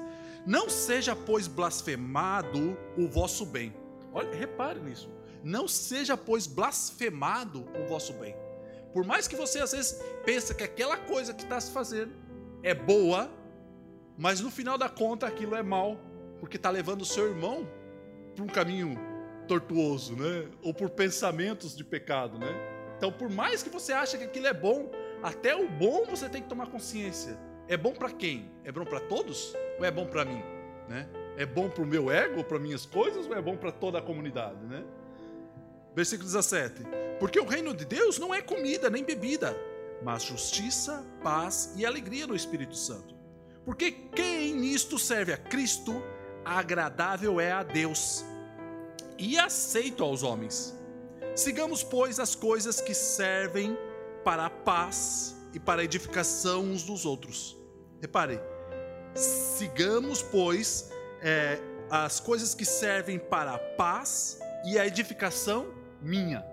Não 0.46 0.70
seja, 0.70 1.14
pois, 1.14 1.48
blasfemado 1.48 2.78
o 2.96 3.08
vosso 3.08 3.44
bem. 3.44 3.74
Olha, 4.12 4.32
repare 4.34 4.80
nisso. 4.80 5.10
Não 5.42 5.68
seja, 5.68 6.16
pois, 6.16 6.46
blasfemado 6.46 7.66
o 7.78 7.86
vosso 7.86 8.12
bem. 8.14 8.34
Por 8.92 9.04
mais 9.04 9.28
que 9.28 9.36
você 9.36 9.60
às 9.60 9.72
vezes 9.72 10.00
pense 10.24 10.54
que 10.54 10.64
aquela 10.64 10.96
coisa 10.96 11.32
que 11.34 11.42
está 11.42 11.60
se 11.60 11.70
fazendo 11.70 12.12
é 12.62 12.74
boa, 12.74 13.30
mas 14.16 14.40
no 14.40 14.50
final 14.50 14.76
da 14.76 14.88
conta 14.88 15.26
aquilo 15.26 15.54
é 15.54 15.62
mal, 15.62 15.96
porque 16.40 16.56
está 16.56 16.70
levando 16.70 17.02
o 17.02 17.06
seu 17.06 17.28
irmão 17.28 17.68
para 18.34 18.44
um 18.44 18.48
caminho 18.48 18.98
tortuoso, 19.46 20.16
né? 20.16 20.48
Ou 20.62 20.74
por 20.74 20.90
pensamentos 20.90 21.76
de 21.76 21.84
pecado, 21.84 22.38
né? 22.38 22.54
Então, 22.96 23.12
por 23.12 23.30
mais 23.30 23.62
que 23.62 23.70
você 23.70 23.92
ache 23.92 24.18
que 24.18 24.24
aquilo 24.24 24.46
é 24.46 24.52
bom, 24.52 24.90
até 25.22 25.54
o 25.54 25.68
bom 25.68 26.04
você 26.04 26.28
tem 26.28 26.42
que 26.42 26.48
tomar 26.48 26.66
consciência. 26.66 27.38
É 27.68 27.76
bom 27.76 27.92
para 27.92 28.10
quem? 28.10 28.50
É 28.64 28.72
bom 28.72 28.84
para 28.84 29.00
todos 29.00 29.54
ou 29.78 29.84
é 29.84 29.90
bom 29.90 30.06
para 30.06 30.24
mim, 30.24 30.42
né? 30.88 31.08
É 31.36 31.46
bom 31.46 31.68
para 31.68 31.82
o 31.82 31.86
meu 31.86 32.10
ego, 32.10 32.42
para 32.42 32.58
minhas 32.58 32.84
coisas 32.84 33.26
ou 33.26 33.34
é 33.34 33.40
bom 33.40 33.56
para 33.56 33.70
toda 33.70 33.98
a 33.98 34.02
comunidade, 34.02 34.64
né? 34.66 34.84
Versículo 35.98 36.28
17. 36.28 36.84
Porque 37.18 37.40
o 37.40 37.44
reino 37.44 37.74
de 37.74 37.84
Deus 37.84 38.20
não 38.20 38.32
é 38.32 38.40
comida 38.40 38.88
nem 38.88 39.02
bebida, 39.02 39.56
mas 40.00 40.22
justiça, 40.22 41.04
paz 41.24 41.72
e 41.74 41.84
alegria 41.84 42.24
no 42.24 42.36
Espírito 42.36 42.76
Santo. 42.76 43.16
Porque 43.64 43.90
quem 43.90 44.54
nisto 44.54 44.96
serve 44.96 45.32
a 45.32 45.36
Cristo, 45.36 46.00
agradável 46.44 47.40
é 47.40 47.50
a 47.50 47.64
Deus 47.64 48.24
e 49.18 49.36
aceito 49.36 50.04
aos 50.04 50.22
homens. 50.22 50.72
Sigamos, 51.34 51.82
pois, 51.82 52.20
as 52.20 52.36
coisas 52.36 52.80
que 52.80 52.94
servem 52.94 53.76
para 54.22 54.46
a 54.46 54.50
paz 54.50 55.34
e 55.52 55.58
para 55.58 55.80
a 55.80 55.84
edificação 55.84 56.62
uns 56.62 56.84
dos 56.84 57.04
outros. 57.04 57.58
Repare, 58.00 58.40
sigamos, 59.16 60.22
pois, 60.22 60.92
é, 61.20 61.58
as 61.90 62.20
coisas 62.20 62.54
que 62.54 62.64
servem 62.64 63.18
para 63.18 63.54
a 63.54 63.58
paz 63.58 64.38
e 64.64 64.78
a 64.78 64.86
edificação 64.86 65.76
minha. 66.00 66.44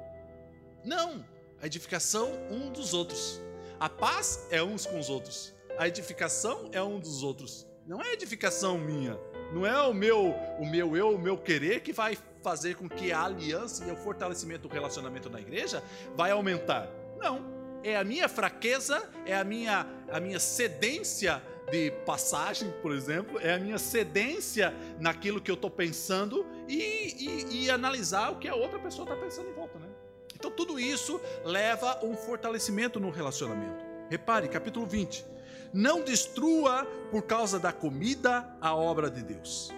Não, 0.83 1.25
a 1.61 1.65
edificação 1.65 2.31
um 2.49 2.71
dos 2.71 2.93
outros. 2.93 3.41
A 3.79 3.89
paz 3.89 4.47
é 4.51 4.61
uns 4.61 4.85
com 4.85 4.99
os 4.99 5.09
outros. 5.09 5.53
A 5.77 5.87
edificação 5.87 6.69
é 6.71 6.81
um 6.81 6.99
dos 6.99 7.23
outros. 7.23 7.67
Não 7.85 8.01
é 8.01 8.13
edificação 8.13 8.77
minha. 8.77 9.19
Não 9.53 9.65
é 9.65 9.79
o 9.81 9.93
meu, 9.93 10.33
o 10.59 10.65
meu 10.65 10.95
eu, 10.95 11.15
o 11.15 11.19
meu 11.19 11.37
querer 11.37 11.81
que 11.81 11.93
vai 11.93 12.17
fazer 12.41 12.75
com 12.75 12.87
que 12.87 13.11
a 13.11 13.23
aliança 13.23 13.85
e 13.85 13.91
o 13.91 13.95
fortalecimento 13.95 14.67
do 14.67 14.73
relacionamento 14.73 15.29
na 15.29 15.39
igreja 15.39 15.83
vai 16.15 16.31
aumentar. 16.31 16.89
Não. 17.17 17.55
É 17.83 17.97
a 17.97 18.03
minha 18.03 18.27
fraqueza, 18.27 19.07
é 19.25 19.35
a 19.35 19.43
minha, 19.43 19.85
a 20.09 20.19
minha 20.19 20.39
cedência 20.39 21.41
de 21.71 21.91
passagem, 22.05 22.71
por 22.81 22.91
exemplo, 22.91 23.39
é 23.39 23.53
a 23.53 23.59
minha 23.59 23.77
cedência 23.77 24.73
naquilo 24.99 25.41
que 25.41 25.49
eu 25.49 25.55
estou 25.55 25.69
pensando 25.69 26.45
e, 26.67 27.15
e, 27.17 27.65
e, 27.65 27.69
analisar 27.69 28.31
o 28.31 28.37
que 28.37 28.47
a 28.47 28.55
outra 28.55 28.79
pessoa 28.79 29.03
está 29.03 29.15
pensando 29.15 29.49
em 29.49 29.53
volta, 29.53 29.77
né? 29.79 29.87
Então 30.35 30.51
tudo 30.51 30.79
isso 30.79 31.19
leva 31.43 31.99
a 32.01 32.05
um 32.05 32.15
fortalecimento 32.15 32.99
no 32.99 33.09
relacionamento. 33.09 33.85
Repare, 34.09 34.47
capítulo 34.47 34.85
20. 34.85 35.25
Não 35.73 36.01
destrua 36.01 36.85
por 37.11 37.23
causa 37.23 37.59
da 37.59 37.71
comida 37.71 38.55
a 38.61 38.75
obra 38.75 39.09
de 39.09 39.23
Deus. 39.23 39.73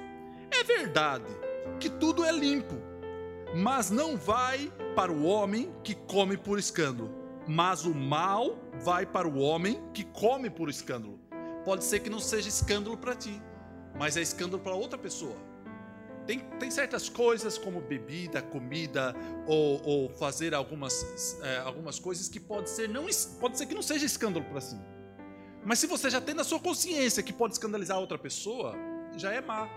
É 0.51 0.63
verdade 0.63 1.25
que 1.79 1.89
tudo 1.89 2.25
é 2.25 2.32
limpo, 2.32 2.75
mas 3.56 3.89
não 3.89 4.17
vai 4.17 4.72
para 4.96 5.12
o 5.12 5.24
homem 5.24 5.72
que 5.84 5.94
come 5.94 6.38
por 6.38 6.58
escândalo, 6.58 7.13
mas 7.48 7.86
o 7.86 7.94
mal 7.94 8.58
vai 8.82 9.06
para 9.06 9.27
o 9.27 9.39
homem 9.39 9.82
que 9.94 10.03
come 10.03 10.50
por 10.50 10.70
escândalo 10.70 11.17
pode 11.67 11.84
ser 11.84 12.00
que 12.00 12.10
não 12.10 12.22
seja 12.22 12.48
escândalo 12.48 12.96
para 12.96 13.13
ti, 13.13 13.41
mas 14.00 14.15
é 14.15 14.22
escândalo 14.22 14.63
para 14.63 14.74
outra 14.74 14.98
pessoa. 14.98 15.36
Tem, 16.28 16.40
tem 16.60 16.70
certas 16.70 17.08
coisas 17.08 17.58
como 17.58 17.80
bebida, 17.80 18.42
comida 18.42 19.16
ou, 19.48 19.82
ou 19.84 20.10
fazer 20.10 20.54
algumas, 20.54 21.40
é, 21.42 21.60
algumas 21.60 21.98
coisas 21.98 22.28
que 22.28 22.38
pode 22.38 22.70
ser, 22.70 22.90
não, 22.90 23.06
pode 23.40 23.58
ser 23.58 23.66
que 23.66 23.74
não 23.74 23.82
seja 23.82 24.06
escândalo 24.06 24.44
para 24.44 24.60
si. 24.60 24.78
Mas 25.64 25.80
se 25.80 25.88
você 25.88 26.10
já 26.10 26.20
tem 26.20 26.36
na 26.36 26.44
sua 26.44 26.60
consciência 26.60 27.24
que 27.24 27.32
pode 27.32 27.54
escandalizar 27.54 27.98
outra 27.98 28.18
pessoa, 28.18 28.76
já 29.16 29.32
é 29.32 29.40
má. 29.40 29.70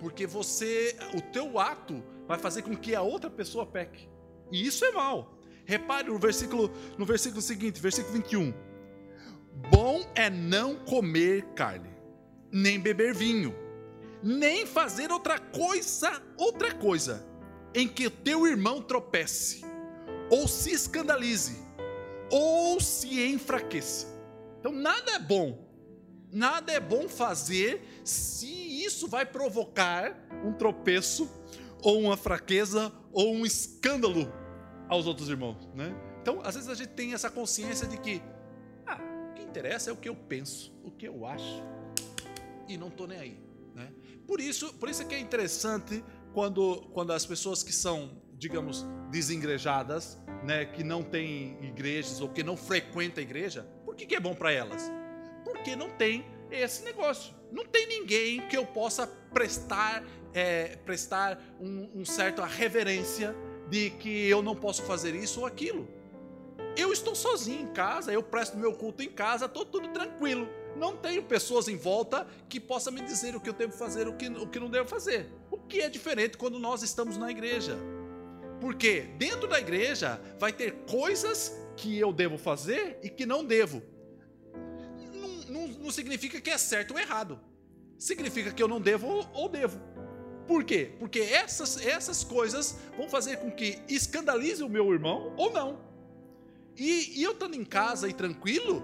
Porque 0.00 0.26
você, 0.26 0.96
o 1.16 1.20
teu 1.20 1.60
ato 1.60 2.02
vai 2.26 2.38
fazer 2.38 2.62
com 2.62 2.76
que 2.76 2.94
a 2.94 3.00
outra 3.00 3.30
pessoa 3.30 3.64
peque. 3.64 4.08
E 4.50 4.66
isso 4.66 4.84
é 4.84 4.90
mal. 4.90 5.38
Repare 5.64 6.08
no 6.08 6.18
versículo, 6.18 6.70
no 6.98 7.06
versículo 7.06 7.40
seguinte, 7.40 7.80
versículo 7.80 8.14
21. 8.14 8.52
Bom 9.70 10.04
é 10.16 10.28
não 10.28 10.74
comer 10.74 11.44
carne, 11.54 11.90
nem 12.52 12.80
beber 12.80 13.14
vinho, 13.14 13.54
nem 14.24 14.64
fazer 14.64 15.12
outra 15.12 15.38
coisa, 15.38 16.22
outra 16.36 16.74
coisa, 16.74 17.24
em 17.74 17.86
que 17.86 18.08
teu 18.08 18.46
irmão 18.46 18.80
tropece, 18.80 19.64
ou 20.30 20.48
se 20.48 20.72
escandalize, 20.72 21.62
ou 22.30 22.80
se 22.80 23.22
enfraqueça. 23.26 24.06
Então 24.58 24.72
nada 24.72 25.12
é 25.12 25.18
bom, 25.18 25.68
nada 26.32 26.72
é 26.72 26.80
bom 26.80 27.08
fazer 27.08 28.00
se 28.02 28.46
isso 28.84 29.06
vai 29.06 29.26
provocar 29.26 30.16
um 30.44 30.52
tropeço, 30.52 31.30
ou 31.82 32.00
uma 32.00 32.16
fraqueza, 32.16 32.90
ou 33.12 33.34
um 33.34 33.44
escândalo 33.44 34.32
aos 34.88 35.06
outros 35.06 35.28
irmãos, 35.28 35.68
né? 35.74 35.94
Então, 36.22 36.40
às 36.42 36.54
vezes 36.54 36.70
a 36.70 36.74
gente 36.74 36.88
tem 36.88 37.12
essa 37.12 37.28
consciência 37.28 37.86
de 37.86 37.98
que 37.98 38.22
interessa 39.54 39.90
é 39.90 39.92
o 39.92 39.96
que 39.96 40.08
eu 40.08 40.16
penso, 40.16 40.72
o 40.82 40.90
que 40.90 41.06
eu 41.06 41.24
acho, 41.24 41.62
e 42.66 42.76
não 42.76 42.88
estou 42.88 43.06
nem 43.06 43.18
aí. 43.18 43.40
Né? 43.72 43.92
Por 44.26 44.40
isso, 44.40 44.72
por 44.74 44.88
isso 44.88 45.02
é 45.02 45.04
que 45.04 45.14
é 45.14 45.18
interessante 45.18 46.02
quando, 46.32 46.82
quando 46.92 47.12
as 47.12 47.24
pessoas 47.24 47.62
que 47.62 47.72
são, 47.72 48.20
digamos, 48.34 48.84
desengrejadas, 49.10 50.18
né, 50.42 50.64
que 50.64 50.82
não 50.82 51.02
têm 51.02 51.58
igrejas 51.62 52.20
ou 52.20 52.28
que 52.28 52.42
não 52.42 52.56
frequentam 52.56 53.20
a 53.20 53.22
igreja, 53.22 53.66
por 53.84 53.94
que, 53.94 54.06
que 54.06 54.14
é 54.14 54.20
bom 54.20 54.34
para 54.34 54.50
elas? 54.50 54.90
Porque 55.44 55.76
não 55.76 55.90
tem 55.90 56.24
esse 56.50 56.82
negócio. 56.84 57.34
Não 57.52 57.64
tem 57.64 57.86
ninguém 57.86 58.46
que 58.48 58.56
eu 58.56 58.66
possa 58.66 59.06
prestar, 59.06 60.04
é, 60.32 60.76
prestar 60.84 61.40
um, 61.60 62.00
um 62.00 62.04
certo 62.04 62.42
reverência 62.42 63.34
de 63.68 63.90
que 63.90 64.28
eu 64.28 64.42
não 64.42 64.56
posso 64.56 64.82
fazer 64.82 65.14
isso 65.14 65.40
ou 65.40 65.46
aquilo. 65.46 65.88
Eu 66.76 66.92
estou 66.92 67.14
sozinho 67.14 67.62
em 67.62 67.72
casa, 67.72 68.12
eu 68.12 68.22
presto 68.22 68.56
meu 68.56 68.72
culto 68.74 69.02
em 69.02 69.08
casa, 69.08 69.46
estou 69.46 69.64
tudo 69.64 69.88
tranquilo. 69.88 70.48
Não 70.76 70.96
tenho 70.96 71.22
pessoas 71.22 71.68
em 71.68 71.76
volta 71.76 72.26
que 72.48 72.58
possam 72.58 72.92
me 72.92 73.00
dizer 73.00 73.36
o 73.36 73.40
que 73.40 73.48
eu 73.48 73.52
devo 73.52 73.72
fazer, 73.72 74.08
o 74.08 74.14
que, 74.14 74.28
o 74.28 74.48
que 74.48 74.58
não 74.58 74.68
devo 74.68 74.88
fazer. 74.88 75.30
O 75.50 75.56
que 75.56 75.80
é 75.80 75.88
diferente 75.88 76.36
quando 76.36 76.58
nós 76.58 76.82
estamos 76.82 77.16
na 77.16 77.30
igreja. 77.30 77.78
Porque 78.60 79.02
dentro 79.18 79.46
da 79.46 79.60
igreja 79.60 80.20
vai 80.38 80.52
ter 80.52 80.72
coisas 80.90 81.56
que 81.76 81.96
eu 81.98 82.12
devo 82.12 82.36
fazer 82.36 82.98
e 83.02 83.08
que 83.08 83.24
não 83.24 83.44
devo. 83.44 83.80
Não, 85.12 85.28
não, 85.52 85.68
não 85.68 85.90
significa 85.92 86.40
que 86.40 86.50
é 86.50 86.58
certo 86.58 86.92
ou 86.92 86.98
errado. 86.98 87.38
Significa 87.96 88.50
que 88.50 88.62
eu 88.62 88.66
não 88.68 88.80
devo 88.80 89.06
ou, 89.06 89.30
ou 89.32 89.48
devo. 89.48 89.80
Por 90.46 90.64
quê? 90.64 90.92
Porque 90.98 91.20
essas, 91.20 91.84
essas 91.86 92.24
coisas 92.24 92.76
vão 92.96 93.08
fazer 93.08 93.36
com 93.38 93.50
que 93.50 93.78
escandalize 93.88 94.62
o 94.62 94.68
meu 94.68 94.92
irmão 94.92 95.32
ou 95.36 95.52
não. 95.52 95.93
E, 96.76 97.20
e 97.20 97.22
eu 97.22 97.32
estando 97.32 97.54
em 97.54 97.64
casa 97.64 98.08
e 98.08 98.12
tranquilo, 98.12 98.82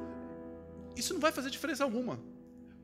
isso 0.97 1.13
não 1.13 1.21
vai 1.21 1.33
fazer 1.33 1.51
diferença 1.51 1.85
alguma. 1.85 2.21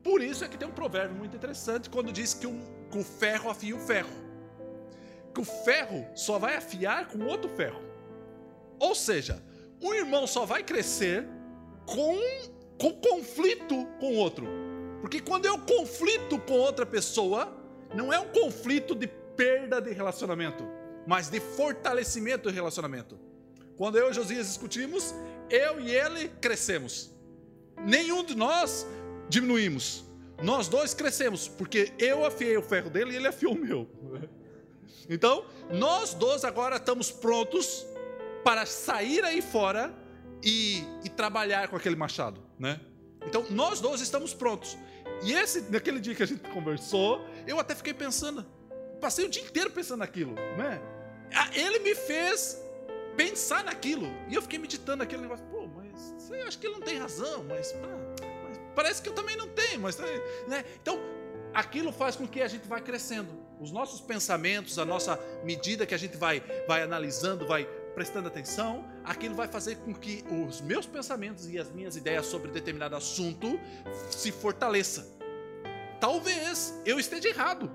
Por 0.03 0.21
isso 0.21 0.43
é 0.43 0.47
que 0.47 0.57
tem 0.57 0.67
um 0.67 0.71
provérbio 0.71 1.17
muito 1.17 1.35
interessante 1.35 1.89
quando 1.89 2.11
diz 2.11 2.33
que, 2.33 2.47
um, 2.47 2.61
que 2.89 2.97
o 2.97 3.03
ferro 3.03 3.49
afia 3.49 3.75
o 3.75 3.79
ferro. 3.79 4.09
Que 5.33 5.41
o 5.41 5.45
ferro 5.45 6.05
só 6.15 6.39
vai 6.39 6.55
afiar 6.55 7.07
com 7.07 7.25
outro 7.25 7.49
ferro. 7.49 7.81
Ou 8.79 8.95
seja, 8.95 9.41
um 9.81 9.93
irmão 9.93 10.25
só 10.25 10.45
vai 10.45 10.63
crescer 10.63 11.27
com, 11.85 12.17
com 12.79 12.93
conflito 12.93 13.85
com 13.99 14.15
outro. 14.15 14.47
Porque 15.01 15.19
quando 15.19 15.45
eu 15.45 15.59
conflito 15.59 16.39
com 16.39 16.53
outra 16.53 16.85
pessoa, 16.85 17.55
não 17.93 18.11
é 18.11 18.19
um 18.19 18.29
conflito 18.29 18.95
de 18.95 19.07
perda 19.07 19.79
de 19.79 19.91
relacionamento, 19.91 20.63
mas 21.05 21.29
de 21.29 21.39
fortalecimento 21.39 22.49
do 22.49 22.53
relacionamento. 22.53 23.26
Quando 23.77 23.97
eu 23.97 24.09
e 24.09 24.13
Josias 24.13 24.47
discutimos, 24.47 25.13
eu 25.49 25.79
e 25.79 25.91
ele 25.91 26.29
crescemos. 26.41 27.11
Nenhum 27.85 28.23
de 28.23 28.35
nós 28.35 28.87
diminuímos. 29.29 30.03
Nós 30.41 30.67
dois 30.67 30.93
crescemos, 30.93 31.47
porque 31.47 31.93
eu 31.97 32.25
afiei 32.25 32.57
o 32.57 32.61
ferro 32.61 32.89
dele 32.89 33.13
e 33.13 33.15
ele 33.15 33.27
afiou 33.27 33.53
o 33.53 33.59
meu. 33.59 33.87
Então, 35.09 35.45
nós 35.71 36.13
dois 36.13 36.43
agora 36.43 36.75
estamos 36.75 37.09
prontos 37.09 37.85
para 38.43 38.65
sair 38.65 39.23
aí 39.23 39.41
fora 39.41 39.93
e, 40.43 40.83
e 41.01 41.07
trabalhar 41.07 41.69
com 41.69 41.77
aquele 41.77 41.95
machado, 41.95 42.41
né? 42.59 42.81
Então, 43.25 43.45
nós 43.49 43.79
dois 43.79 44.01
estamos 44.01 44.33
prontos. 44.33 44.77
E 45.23 45.31
esse, 45.31 45.61
naquele 45.71 46.01
dia 46.01 46.13
que 46.13 46.23
a 46.23 46.25
gente 46.25 46.41
conversou, 46.51 47.25
eu 47.45 47.57
até 47.57 47.73
fiquei 47.73 47.93
pensando, 47.93 48.45
passei 48.99 49.23
o 49.23 49.29
dia 49.29 49.41
inteiro 49.41 49.71
pensando 49.71 49.99
naquilo, 49.99 50.33
né? 50.33 50.81
Ah, 51.33 51.49
ele 51.53 51.79
me 51.79 51.95
fez 51.95 52.61
pensar 53.17 53.63
naquilo. 53.63 54.07
E 54.29 54.35
eu 54.35 54.41
fiquei 54.41 54.59
meditando 54.59 54.97
naquele 54.97 55.23
negócio, 55.23 55.43
pô, 55.47 55.67
mas 55.67 56.31
eu 56.31 56.47
acho 56.47 56.59
que 56.59 56.67
ele 56.67 56.75
não 56.75 56.81
tem 56.81 56.97
razão, 56.97 57.43
mas, 57.43 57.75
mas 57.81 58.59
parece 58.75 59.01
que 59.01 59.09
eu 59.09 59.13
também 59.13 59.35
não 59.35 59.47
tenho, 59.49 59.81
mas 59.81 59.97
né? 60.47 60.63
Então, 60.81 60.99
aquilo 61.53 61.91
faz 61.91 62.15
com 62.15 62.27
que 62.27 62.41
a 62.41 62.47
gente 62.47 62.67
vá 62.67 62.79
crescendo. 62.79 63.45
Os 63.59 63.71
nossos 63.71 63.99
pensamentos, 63.99 64.77
a 64.77 64.85
nossa 64.85 65.19
medida 65.43 65.85
que 65.85 65.95
a 65.95 65.97
gente 65.97 66.15
vai 66.15 66.43
vai 66.67 66.83
analisando, 66.83 67.47
vai 67.47 67.65
prestando 67.95 68.27
atenção, 68.27 68.87
aquilo 69.03 69.33
vai 69.33 69.47
fazer 69.47 69.77
com 69.77 69.91
que 69.91 70.23
os 70.47 70.61
meus 70.61 70.85
pensamentos 70.85 71.49
e 71.49 71.57
as 71.57 71.71
minhas 71.71 71.95
ideias 71.95 72.27
sobre 72.27 72.51
determinado 72.51 72.95
assunto 72.95 73.59
se 74.11 74.31
fortaleça. 74.31 75.17
Talvez 75.99 76.79
eu 76.85 76.99
esteja 76.99 77.29
errado, 77.29 77.71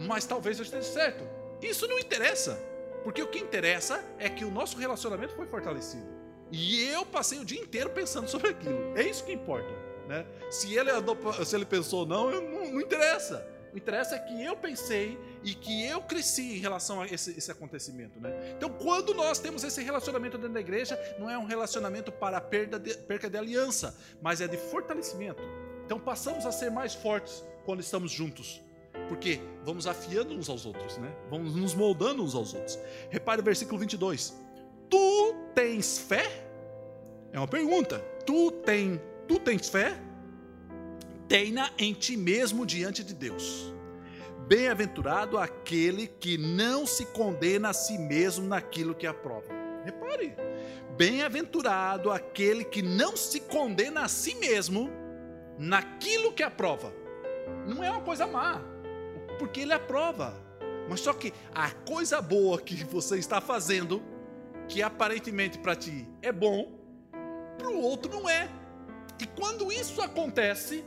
mas 0.00 0.24
talvez 0.24 0.58
eu 0.58 0.62
esteja 0.62 0.90
certo. 0.90 1.22
Isso 1.60 1.86
não 1.86 1.98
interessa, 1.98 2.58
porque 3.02 3.22
o 3.22 3.28
que 3.28 3.38
interessa 3.38 4.02
é 4.18 4.28
que 4.28 4.44
o 4.44 4.50
nosso 4.50 4.76
relacionamento 4.78 5.34
foi 5.34 5.46
fortalecido. 5.46 6.06
E 6.50 6.84
eu 6.84 7.06
passei 7.06 7.38
o 7.38 7.44
dia 7.44 7.60
inteiro 7.60 7.90
pensando 7.90 8.28
sobre 8.28 8.50
aquilo. 8.50 8.96
É 8.96 9.02
isso 9.02 9.24
que 9.24 9.32
importa. 9.32 9.72
Né? 10.06 10.26
Se, 10.50 10.74
ele 10.74 10.90
se 11.44 11.56
ele 11.56 11.64
pensou 11.64 12.00
ou 12.00 12.06
não, 12.06 12.30
não, 12.30 12.72
não 12.72 12.80
interessa. 12.80 13.46
O 13.72 13.78
interessa 13.78 14.16
é 14.16 14.18
que 14.18 14.44
eu 14.44 14.54
pensei 14.54 15.18
e 15.42 15.54
que 15.54 15.86
eu 15.86 16.02
cresci 16.02 16.56
em 16.56 16.58
relação 16.58 17.00
a 17.00 17.06
esse, 17.06 17.30
esse 17.30 17.50
acontecimento. 17.50 18.20
Né? 18.20 18.54
Então, 18.54 18.68
quando 18.68 19.14
nós 19.14 19.38
temos 19.38 19.64
esse 19.64 19.82
relacionamento 19.82 20.36
dentro 20.36 20.52
da 20.52 20.60
igreja, 20.60 20.98
não 21.18 21.30
é 21.30 21.38
um 21.38 21.46
relacionamento 21.46 22.12
para 22.12 22.38
perda 22.38 22.78
de, 22.78 22.94
perca 22.98 23.30
de 23.30 23.38
aliança, 23.38 23.96
mas 24.20 24.42
é 24.42 24.46
de 24.46 24.58
fortalecimento. 24.58 25.42
Então, 25.86 25.98
passamos 25.98 26.44
a 26.44 26.52
ser 26.52 26.70
mais 26.70 26.94
fortes 26.94 27.42
quando 27.64 27.80
estamos 27.80 28.12
juntos. 28.12 28.60
Porque 29.08 29.40
vamos 29.64 29.86
afiando 29.86 30.34
uns 30.34 30.48
aos 30.48 30.64
outros, 30.66 30.98
né? 30.98 31.14
Vamos 31.30 31.54
nos 31.54 31.74
moldando 31.74 32.22
uns 32.22 32.34
aos 32.34 32.54
outros. 32.54 32.78
Repare 33.10 33.40
o 33.40 33.44
versículo 33.44 33.78
22. 33.78 34.34
Tu 34.88 35.34
tens 35.54 35.98
fé? 35.98 36.24
É 37.32 37.38
uma 37.38 37.48
pergunta. 37.48 37.98
Tu, 38.26 38.50
tem, 38.64 39.00
tu 39.26 39.38
tens 39.38 39.68
fé? 39.68 39.98
Tenha 41.28 41.72
em 41.78 41.94
ti 41.94 42.16
mesmo 42.16 42.66
diante 42.66 43.02
de 43.02 43.14
Deus. 43.14 43.72
Bem-aventurado 44.46 45.38
aquele 45.38 46.06
que 46.06 46.36
não 46.36 46.86
se 46.86 47.06
condena 47.06 47.70
a 47.70 47.72
si 47.72 47.96
mesmo 47.96 48.46
naquilo 48.46 48.94
que 48.94 49.06
aprova. 49.06 49.46
Repare. 49.84 50.36
Bem-aventurado 50.96 52.10
aquele 52.10 52.64
que 52.64 52.82
não 52.82 53.16
se 53.16 53.40
condena 53.40 54.02
a 54.02 54.08
si 54.08 54.34
mesmo 54.34 54.90
naquilo 55.58 56.32
que 56.32 56.42
aprova. 56.42 56.92
Não 57.66 57.82
é 57.82 57.90
uma 57.90 58.02
coisa 58.02 58.26
má, 58.26 58.62
porque 59.38 59.60
ele 59.60 59.72
aprova. 59.72 60.34
Mas 60.88 61.00
só 61.00 61.12
que 61.12 61.32
a 61.54 61.70
coisa 61.70 62.20
boa 62.20 62.60
que 62.60 62.84
você 62.84 63.18
está 63.18 63.40
fazendo, 63.40 64.02
que 64.68 64.82
aparentemente 64.82 65.58
para 65.58 65.76
ti 65.76 66.08
é 66.20 66.32
bom, 66.32 66.72
para 67.58 67.68
o 67.68 67.80
outro 67.80 68.10
não 68.10 68.28
é. 68.28 68.48
E 69.20 69.26
quando 69.26 69.70
isso 69.72 70.00
acontece, 70.02 70.84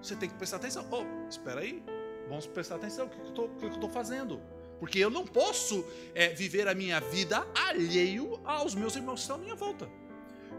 você 0.00 0.14
tem 0.14 0.28
que 0.28 0.34
prestar 0.34 0.58
atenção. 0.58 0.86
Oh, 0.90 1.28
espera 1.28 1.60
aí, 1.60 1.82
vamos 2.28 2.46
prestar 2.46 2.76
atenção 2.76 3.06
no 3.06 3.10
que 3.10 3.64
eu 3.64 3.70
estou 3.70 3.88
fazendo. 3.88 4.40
Porque 4.78 4.98
eu 4.98 5.10
não 5.10 5.26
posso 5.26 5.84
é, 6.14 6.28
viver 6.28 6.68
a 6.68 6.74
minha 6.74 7.00
vida 7.00 7.46
alheio 7.54 8.40
aos 8.44 8.74
meus 8.74 8.94
irmãos 8.94 9.14
que 9.14 9.20
estão 9.22 9.36
à 9.36 9.38
minha 9.38 9.56
volta. 9.56 9.88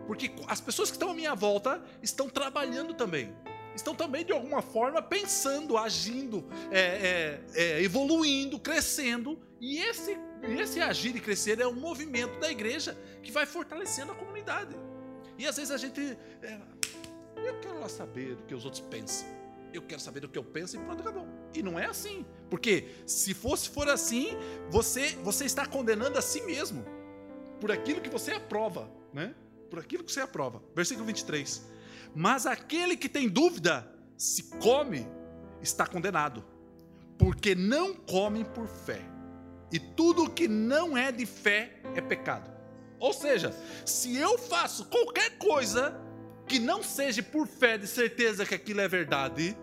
Porque 0.08 0.32
as 0.48 0.60
pessoas 0.60 0.90
que 0.90 0.96
estão 0.96 1.12
à 1.12 1.14
minha 1.14 1.36
volta 1.36 1.82
estão 2.02 2.28
trabalhando 2.28 2.94
também. 2.94 3.34
Estão 3.76 3.96
também, 3.96 4.26
de 4.26 4.32
alguma 4.32 4.62
forma, 4.62 5.02
pensando, 5.02 5.78
agindo, 5.78 6.44
é, 6.72 7.42
é, 7.54 7.62
é 7.62 7.84
evoluindo, 7.84 8.60
crescendo. 8.60 9.40
E 9.60 9.80
esse, 9.80 10.18
esse 10.44 10.82
agir 10.82 11.16
e 11.16 11.20
crescer 11.20 11.60
é 11.60 11.68
um 11.68 11.76
movimento 11.76 12.40
da 12.40 12.52
igreja 12.52 12.98
que 13.22 13.32
vai 13.32 13.46
fortalecendo 13.46 14.12
a 14.12 14.16
comunidade. 14.16 14.76
E 15.38 15.48
às 15.48 15.56
vezes 15.56 15.72
a 15.72 15.78
gente 15.78 16.18
é, 16.42 16.60
eu 17.46 17.60
quero 17.60 17.80
lá 17.80 17.90
saber 17.90 18.36
do 18.36 18.44
que 18.44 18.54
os 18.54 18.66
outros 18.66 18.82
pensam. 18.82 19.28
Eu 19.74 19.82
quero 19.84 20.02
saber 20.02 20.20
do 20.20 20.28
que 20.28 20.38
eu 20.38 20.44
penso 20.44 20.76
e 20.76 20.80
pronto, 20.80 21.02
acabou. 21.02 21.28
E 21.54 21.62
não 21.62 21.80
é 21.80 21.86
assim. 21.86 22.26
Porque 22.50 22.90
se 23.06 23.34
fosse 23.34 23.70
for 23.70 23.88
assim, 23.88 24.30
você 24.70 25.16
você 25.24 25.46
está 25.46 25.66
condenando 25.66 26.18
a 26.18 26.22
si 26.22 26.42
mesmo 26.42 26.84
por 27.62 27.72
aquilo 27.72 28.02
que 28.02 28.10
você 28.10 28.32
aprova, 28.32 28.90
né? 29.14 29.36
Por 29.70 29.80
aquilo 29.80 30.04
que 30.04 30.12
você 30.12 30.22
aprova. 30.22 30.62
Versículo 30.76 31.06
23. 31.06 31.64
Mas 32.16 32.46
aquele 32.46 32.98
que 32.98 33.08
tem 33.08 33.28
dúvida, 33.28 33.88
se 34.18 34.44
come, 34.60 35.08
está 35.62 35.86
condenado, 35.86 36.44
porque 37.18 37.56
não 37.56 37.94
come 37.94 38.44
por 38.44 38.68
fé. 38.68 39.02
E 39.72 39.80
tudo 39.80 40.30
que 40.30 40.48
não 40.48 40.98
é 40.98 41.12
de 41.12 41.26
fé 41.26 41.82
é 41.96 42.02
pecado. 42.02 42.50
Ou 43.00 43.14
seja, 43.14 43.56
se 43.86 44.18
eu 44.18 44.38
faço 44.38 44.86
qualquer 44.86 45.38
coisa 45.38 45.96
que 46.48 46.60
não 46.60 46.82
seja 46.82 47.22
por 47.22 47.48
fé 47.48 47.78
de 47.78 47.88
certeza 47.88 48.46
que 48.46 48.56
aquilo 48.56 48.82
é 48.82 48.88
verdade, 48.88 49.56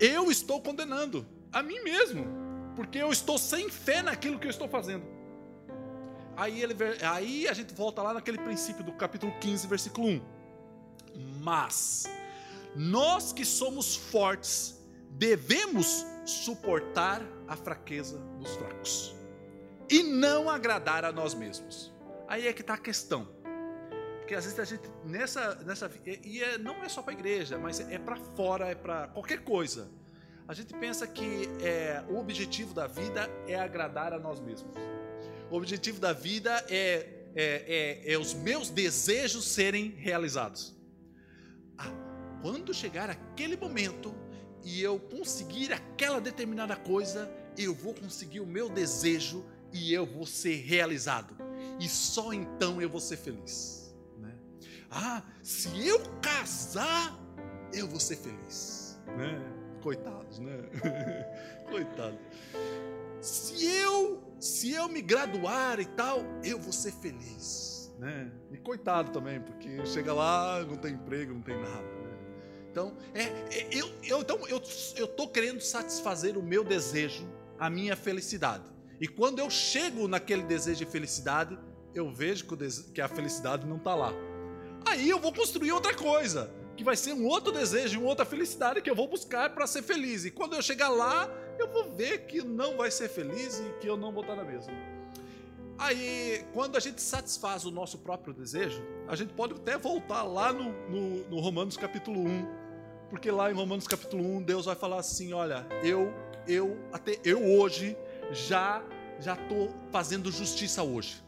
eu 0.00 0.30
estou 0.30 0.60
condenando 0.60 1.26
a 1.52 1.62
mim 1.62 1.80
mesmo, 1.82 2.26
porque 2.74 2.98
eu 2.98 3.10
estou 3.10 3.38
sem 3.38 3.70
fé 3.70 4.02
naquilo 4.02 4.38
que 4.38 4.46
eu 4.46 4.50
estou 4.50 4.68
fazendo. 4.68 5.06
Aí, 6.36 6.60
ele, 6.60 6.74
aí 7.02 7.46
a 7.46 7.52
gente 7.52 7.72
volta 7.72 8.02
lá 8.02 8.12
naquele 8.12 8.38
princípio 8.38 8.82
do 8.82 8.92
capítulo 8.92 9.32
15, 9.40 9.66
versículo 9.68 10.08
1. 10.08 10.33
Mas 11.42 12.04
nós 12.74 13.32
que 13.32 13.44
somos 13.44 13.94
fortes 13.94 14.80
devemos 15.10 16.04
suportar 16.24 17.22
a 17.46 17.56
fraqueza 17.56 18.18
dos 18.38 18.56
fracos 18.56 19.14
e 19.90 20.02
não 20.02 20.48
agradar 20.48 21.04
a 21.04 21.12
nós 21.12 21.34
mesmos. 21.34 21.92
Aí 22.26 22.46
é 22.46 22.52
que 22.52 22.62
está 22.62 22.74
a 22.74 22.78
questão. 22.78 23.28
Porque 24.18 24.34
às 24.34 24.44
vezes 24.44 24.58
a 24.58 24.64
gente, 24.64 24.90
nessa. 25.04 25.54
nessa 25.56 25.90
e 26.06 26.42
é, 26.42 26.56
não 26.56 26.82
é 26.82 26.88
só 26.88 27.02
para 27.02 27.12
a 27.12 27.14
igreja, 27.14 27.58
mas 27.58 27.78
é 27.78 27.98
para 27.98 28.16
fora, 28.16 28.68
é 28.68 28.74
para 28.74 29.08
qualquer 29.08 29.44
coisa. 29.44 29.90
A 30.48 30.54
gente 30.54 30.74
pensa 30.74 31.06
que 31.06 31.48
é, 31.62 32.02
o 32.08 32.18
objetivo 32.18 32.74
da 32.74 32.86
vida 32.86 33.30
é 33.46 33.54
agradar 33.54 34.12
a 34.12 34.18
nós 34.18 34.40
mesmos. 34.40 34.74
O 35.50 35.56
objetivo 35.56 36.00
da 36.00 36.12
vida 36.12 36.52
é, 36.68 37.06
é, 37.34 38.02
é, 38.06 38.12
é 38.14 38.18
os 38.18 38.34
meus 38.34 38.70
desejos 38.70 39.44
serem 39.46 39.90
realizados. 39.90 40.74
Ah, 41.78 41.92
quando 42.42 42.74
chegar 42.74 43.10
aquele 43.10 43.56
momento 43.56 44.14
e 44.62 44.82
eu 44.82 44.98
conseguir 44.98 45.72
aquela 45.72 46.20
determinada 46.20 46.76
coisa, 46.76 47.30
eu 47.56 47.74
vou 47.74 47.94
conseguir 47.94 48.40
o 48.40 48.46
meu 48.46 48.68
desejo 48.68 49.44
e 49.72 49.92
eu 49.92 50.06
vou 50.06 50.26
ser 50.26 50.56
realizado. 50.56 51.36
E 51.80 51.88
só 51.88 52.32
então 52.32 52.80
eu 52.80 52.88
vou 52.88 53.00
ser 53.00 53.16
feliz. 53.16 53.84
Ah, 54.96 55.22
se 55.42 55.68
eu 55.84 56.00
casar, 56.22 57.18
eu 57.72 57.88
vou 57.88 57.98
ser 57.98 58.14
feliz. 58.14 58.96
Né? 59.18 59.42
Coitados, 59.82 60.38
né? 60.38 60.56
Coitado. 61.68 62.16
Se 63.20 63.66
eu, 63.66 64.22
se 64.38 64.70
eu 64.70 64.88
me 64.88 65.02
graduar 65.02 65.80
e 65.80 65.84
tal, 65.84 66.20
eu 66.44 66.60
vou 66.60 66.72
ser 66.72 66.92
feliz. 66.92 67.63
Né? 67.98 68.30
E 68.50 68.56
coitado 68.56 69.10
também, 69.12 69.40
porque 69.40 69.84
chega 69.86 70.12
lá, 70.12 70.60
não 70.64 70.76
tem 70.76 70.94
emprego, 70.94 71.32
não 71.32 71.42
tem 71.42 71.56
nada. 71.56 71.82
Né? 71.82 72.04
Então, 72.70 72.96
é, 73.14 73.22
é, 73.22 73.68
eu, 73.70 73.88
eu, 74.02 74.20
então 74.20 74.40
eu 74.48 74.58
estou 74.58 75.28
querendo 75.28 75.60
satisfazer 75.60 76.36
o 76.36 76.42
meu 76.42 76.64
desejo, 76.64 77.24
a 77.58 77.70
minha 77.70 77.94
felicidade. 77.94 78.64
E 79.00 79.06
quando 79.06 79.38
eu 79.38 79.48
chego 79.48 80.08
naquele 80.08 80.42
desejo 80.42 80.84
de 80.84 80.90
felicidade, 80.90 81.58
eu 81.94 82.12
vejo 82.12 82.46
que, 82.46 82.56
que 82.92 83.00
a 83.00 83.08
felicidade 83.08 83.66
não 83.66 83.76
está 83.76 83.94
lá. 83.94 84.12
Aí 84.86 85.08
eu 85.08 85.18
vou 85.18 85.32
construir 85.32 85.72
outra 85.72 85.94
coisa, 85.94 86.50
que 86.76 86.84
vai 86.84 86.96
ser 86.96 87.12
um 87.12 87.26
outro 87.26 87.52
desejo, 87.52 88.00
uma 88.00 88.08
outra 88.08 88.24
felicidade 88.24 88.82
que 88.82 88.90
eu 88.90 88.94
vou 88.94 89.06
buscar 89.06 89.54
para 89.54 89.66
ser 89.66 89.82
feliz. 89.82 90.24
E 90.24 90.30
quando 90.30 90.54
eu 90.54 90.62
chegar 90.62 90.88
lá, 90.88 91.30
eu 91.58 91.68
vou 91.68 91.92
ver 91.94 92.26
que 92.26 92.42
não 92.42 92.76
vai 92.76 92.90
ser 92.90 93.08
feliz 93.08 93.60
e 93.60 93.78
que 93.80 93.86
eu 93.86 93.96
não 93.96 94.12
vou 94.12 94.22
estar 94.22 94.34
na 94.34 94.44
mesma. 94.44 94.72
Aí, 95.78 96.44
quando 96.52 96.76
a 96.76 96.80
gente 96.80 97.02
satisfaz 97.02 97.64
o 97.64 97.70
nosso 97.70 97.98
próprio 97.98 98.32
desejo, 98.32 98.82
a 99.08 99.16
gente 99.16 99.32
pode 99.32 99.54
até 99.54 99.76
voltar 99.76 100.22
lá 100.22 100.52
no, 100.52 100.72
no, 100.88 101.28
no, 101.28 101.40
Romanos 101.40 101.76
capítulo 101.76 102.20
1, 102.20 102.46
porque 103.10 103.30
lá 103.30 103.50
em 103.50 103.54
Romanos 103.54 103.86
capítulo 103.86 104.24
1, 104.36 104.42
Deus 104.42 104.66
vai 104.66 104.76
falar 104.76 105.00
assim: 105.00 105.32
olha, 105.32 105.66
eu, 105.82 106.14
eu, 106.46 106.78
até 106.92 107.18
eu 107.24 107.44
hoje 107.44 107.96
já 108.30 108.84
já 109.20 109.34
estou 109.34 109.70
fazendo 109.90 110.30
justiça 110.30 110.82
hoje. 110.82 111.22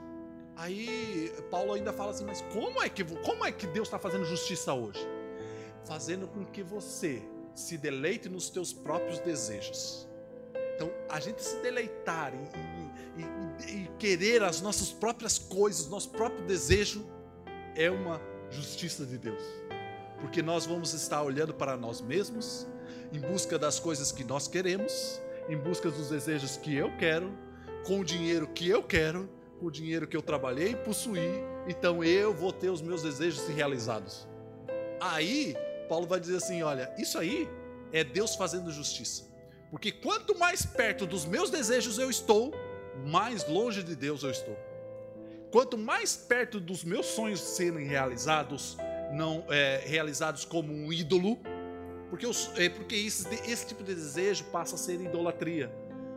Aí 0.57 1.33
Paulo 1.51 1.75
ainda 1.75 1.93
fala 1.93 2.11
assim, 2.11 2.25
mas 2.25 2.41
como 2.53 2.83
é 2.83 2.89
que, 2.89 3.05
como 3.05 3.45
é 3.45 3.53
que 3.53 3.67
Deus 3.67 3.89
está 3.89 3.99
fazendo 3.99 4.25
justiça 4.25 4.73
hoje? 4.73 5.07
Fazendo 5.85 6.27
com 6.27 6.45
que 6.45 6.63
você 6.63 7.23
se 7.55 7.77
deleite 7.77 8.29
nos 8.29 8.49
teus 8.49 8.73
próprios 8.73 9.19
desejos. 9.19 10.09
Então, 10.75 10.91
a 11.09 11.21
gente 11.21 11.43
se 11.43 11.57
deleitar 11.63 12.35
e, 12.35 13.21
e, 13.21 13.23
e, 13.23 13.25
querer 13.99 14.43
as 14.43 14.61
nossas 14.61 14.91
próprias 14.91 15.39
coisas, 15.39 15.89
nosso 15.89 16.11
próprio 16.11 16.45
desejo, 16.47 17.07
é 17.75 17.91
uma 17.91 18.21
justiça 18.51 19.05
de 19.05 19.19
Deus. 19.19 19.43
Porque 20.21 20.43
nós 20.43 20.67
vamos 20.67 20.95
estar 20.95 21.23
olhando 21.23 21.53
para 21.55 21.77
nós 21.77 22.01
mesmos, 22.01 22.67
em 23.13 23.21
busca 23.21 23.59
das 23.59 23.79
coisas 23.79 24.11
que 24.11 24.25
nós 24.25 24.49
queremos, 24.49 25.21
em 25.49 25.57
busca 25.57 25.91
dos 25.91 26.11
desejos 26.11 26.57
que 26.57 26.75
eu 26.75 26.97
quero, 26.99 27.33
com 27.87 28.01
o 28.01 28.05
dinheiro 28.05 28.49
que 28.49 28.69
eu 28.69 28.83
quero, 28.83 29.29
com 29.61 29.67
o 29.67 29.71
dinheiro 29.71 30.07
que 30.07 30.17
eu 30.17 30.23
trabalhei 30.23 30.73
e 30.73 30.77
possuí, 30.77 31.43
então 31.67 32.03
eu 32.03 32.35
vou 32.35 32.53
ter 32.53 32.69
os 32.71 32.83
meus 32.83 33.03
desejos 33.03 33.47
realizados. 33.49 34.27
Aí, 35.01 35.57
Paulo 35.89 36.07
vai 36.07 36.19
dizer 36.19 36.37
assim: 36.37 36.63
olha, 36.63 36.93
isso 36.99 37.19
aí 37.19 37.49
é 37.93 38.03
Deus 38.03 38.35
fazendo 38.35 38.71
justiça. 38.71 39.25
Porque 39.71 39.91
quanto 39.93 40.37
mais 40.39 40.65
perto 40.65 41.07
dos 41.07 41.25
meus 41.25 41.51
desejos 41.51 41.99
eu 41.99 42.09
estou, 42.11 42.53
mais 43.07 43.47
longe 43.49 43.83
de 43.83 43.95
Deus 43.95 44.23
eu 44.23 44.31
estou. 44.31 44.57
Quanto 45.51 45.79
mais 45.79 46.17
perto 46.17 46.61
dos 46.61 46.85
meus 46.85 47.07
sonhos 47.07 47.41
serem 47.41 47.87
realizados, 47.87 48.77
não 49.13 49.45
é, 49.49 49.83
realizados 49.87 50.45
como 50.45 50.73
um 50.73 50.93
ídolo, 50.93 51.39
porque, 52.11 52.27
é, 52.57 52.69
porque 52.69 52.95
esse, 52.95 53.29
esse 53.51 53.67
tipo 53.67 53.83
de 53.83 53.95
desejo 53.95 54.45
passa 54.47 54.75
a 54.75 54.79
ser 54.79 55.01
idolatria. 55.01 55.73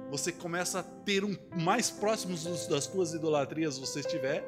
Você 0.10 0.32
começa 0.32 0.80
a 0.80 0.84
ter 0.84 1.24
um 1.24 1.38
mais 1.56 1.92
próximos 1.92 2.68
das 2.68 2.88
tuas 2.88 3.14
idolatrias 3.14 3.78
você 3.78 4.00
estiver, 4.00 4.44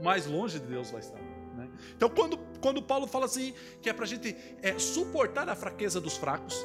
mais 0.00 0.26
longe 0.26 0.58
de 0.58 0.66
Deus 0.66 0.90
vai 0.90 1.00
estar. 1.00 1.20
Né? 1.56 1.68
Então, 1.96 2.10
quando, 2.10 2.38
quando 2.60 2.82
Paulo 2.82 3.06
fala 3.06 3.24
assim, 3.24 3.54
que 3.80 3.88
é 3.88 3.92
para 3.92 4.04
a 4.04 4.08
gente 4.08 4.36
é, 4.62 4.78
suportar 4.78 5.48
a 5.48 5.56
fraqueza 5.56 6.00
dos 6.00 6.16
fracos, 6.16 6.64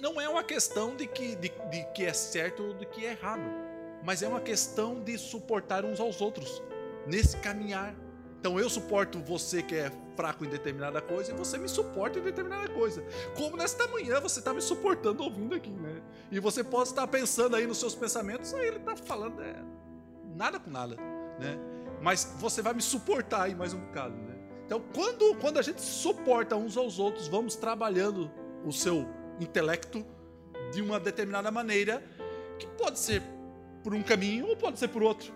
não 0.00 0.18
é 0.18 0.28
uma 0.28 0.42
questão 0.42 0.96
de 0.96 1.06
que, 1.06 1.36
de, 1.36 1.52
de 1.70 1.84
que 1.94 2.04
é 2.06 2.12
certo 2.14 2.62
ou 2.62 2.74
de 2.74 2.86
que 2.86 3.04
é 3.04 3.10
errado, 3.10 3.42
mas 4.04 4.22
é 4.22 4.28
uma 4.28 4.40
questão 4.40 5.00
de 5.00 5.16
suportar 5.18 5.84
uns 5.84 6.00
aos 6.00 6.20
outros 6.20 6.62
nesse 7.06 7.36
caminhar. 7.38 7.94
Então 8.38 8.58
eu 8.58 8.70
suporto 8.70 9.18
você 9.18 9.62
que 9.62 9.74
é 9.74 9.92
fraco 10.16 10.44
em 10.44 10.48
determinada 10.48 11.00
coisa 11.00 11.32
e 11.32 11.34
você 11.34 11.58
me 11.58 11.68
suporta 11.68 12.18
em 12.18 12.22
determinada 12.22 12.68
coisa. 12.70 13.04
Como 13.34 13.56
nesta 13.56 13.86
manhã 13.88 14.20
você 14.20 14.38
está 14.38 14.54
me 14.54 14.62
suportando 14.62 15.22
ouvindo 15.22 15.54
aqui, 15.54 15.70
né? 15.70 16.02
E 16.30 16.40
você 16.40 16.64
pode 16.64 16.88
estar 16.88 17.06
pensando 17.06 17.56
aí 17.56 17.66
nos 17.66 17.78
seus 17.78 17.94
pensamentos, 17.94 18.54
aí 18.54 18.66
ele 18.66 18.78
está 18.78 18.96
falando 18.96 19.42
é, 19.42 19.62
nada 20.34 20.58
com 20.58 20.70
nada, 20.70 20.96
né? 21.38 21.58
Mas 22.00 22.34
você 22.38 22.62
vai 22.62 22.72
me 22.72 22.82
suportar 22.82 23.42
aí 23.42 23.54
mais 23.54 23.74
um 23.74 23.80
bocado, 23.80 24.14
né? 24.14 24.36
Então 24.64 24.82
quando, 24.94 25.34
quando 25.36 25.58
a 25.58 25.62
gente 25.62 25.82
suporta 25.82 26.56
uns 26.56 26.76
aos 26.76 26.98
outros, 26.98 27.28
vamos 27.28 27.56
trabalhando 27.56 28.30
o 28.64 28.72
seu 28.72 29.06
intelecto 29.38 30.04
de 30.72 30.80
uma 30.80 30.98
determinada 30.98 31.50
maneira, 31.50 32.02
que 32.58 32.66
pode 32.66 32.98
ser 32.98 33.22
por 33.82 33.94
um 33.94 34.02
caminho 34.02 34.46
ou 34.46 34.56
pode 34.56 34.78
ser 34.78 34.88
por 34.88 35.02
outro. 35.02 35.32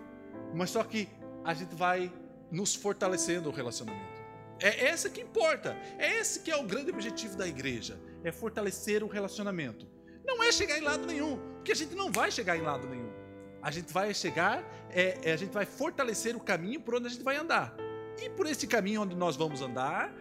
Mas 0.54 0.70
só 0.70 0.82
que 0.82 1.08
a 1.44 1.54
gente 1.54 1.74
vai 1.74 2.12
nos 2.50 2.74
fortalecendo 2.74 3.48
o 3.48 3.52
relacionamento. 3.52 4.22
É 4.60 4.86
essa 4.86 5.10
que 5.10 5.20
importa. 5.20 5.76
É 5.98 6.20
esse 6.20 6.40
que 6.40 6.50
é 6.50 6.56
o 6.56 6.62
grande 6.62 6.90
objetivo 6.90 7.36
da 7.36 7.46
igreja. 7.46 7.98
É 8.22 8.30
fortalecer 8.30 9.02
o 9.02 9.08
relacionamento. 9.08 9.86
Não 10.24 10.42
é 10.42 10.50
chegar 10.50 10.78
em 10.78 10.82
lado 10.82 11.06
nenhum, 11.06 11.38
porque 11.56 11.72
a 11.72 11.74
gente 11.74 11.94
não 11.94 12.10
vai 12.10 12.30
chegar 12.30 12.56
em 12.56 12.62
lado 12.62 12.88
nenhum. 12.88 13.12
A 13.60 13.70
gente 13.70 13.92
vai 13.92 14.12
chegar, 14.14 14.62
é, 14.90 15.18
é, 15.22 15.32
a 15.32 15.36
gente 15.36 15.52
vai 15.52 15.66
fortalecer 15.66 16.36
o 16.36 16.40
caminho 16.40 16.80
por 16.80 16.94
onde 16.94 17.06
a 17.06 17.10
gente 17.10 17.22
vai 17.22 17.36
andar. 17.36 17.74
E 18.22 18.30
por 18.30 18.46
esse 18.46 18.66
caminho 18.66 19.02
onde 19.02 19.14
nós 19.14 19.36
vamos 19.36 19.60
andar, 19.60 20.14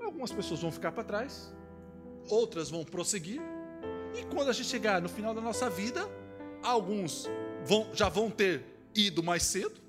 algumas 0.00 0.30
pessoas 0.32 0.60
vão 0.60 0.70
ficar 0.70 0.92
para 0.92 1.02
trás, 1.02 1.52
outras 2.28 2.70
vão 2.70 2.84
prosseguir. 2.84 3.40
E 4.14 4.24
quando 4.34 4.48
a 4.48 4.52
gente 4.52 4.68
chegar 4.68 5.02
no 5.02 5.08
final 5.08 5.34
da 5.34 5.40
nossa 5.40 5.68
vida, 5.68 6.08
alguns 6.62 7.28
vão, 7.66 7.90
já 7.92 8.08
vão 8.08 8.30
ter 8.30 8.64
ido 8.94 9.22
mais 9.22 9.42
cedo, 9.42 9.80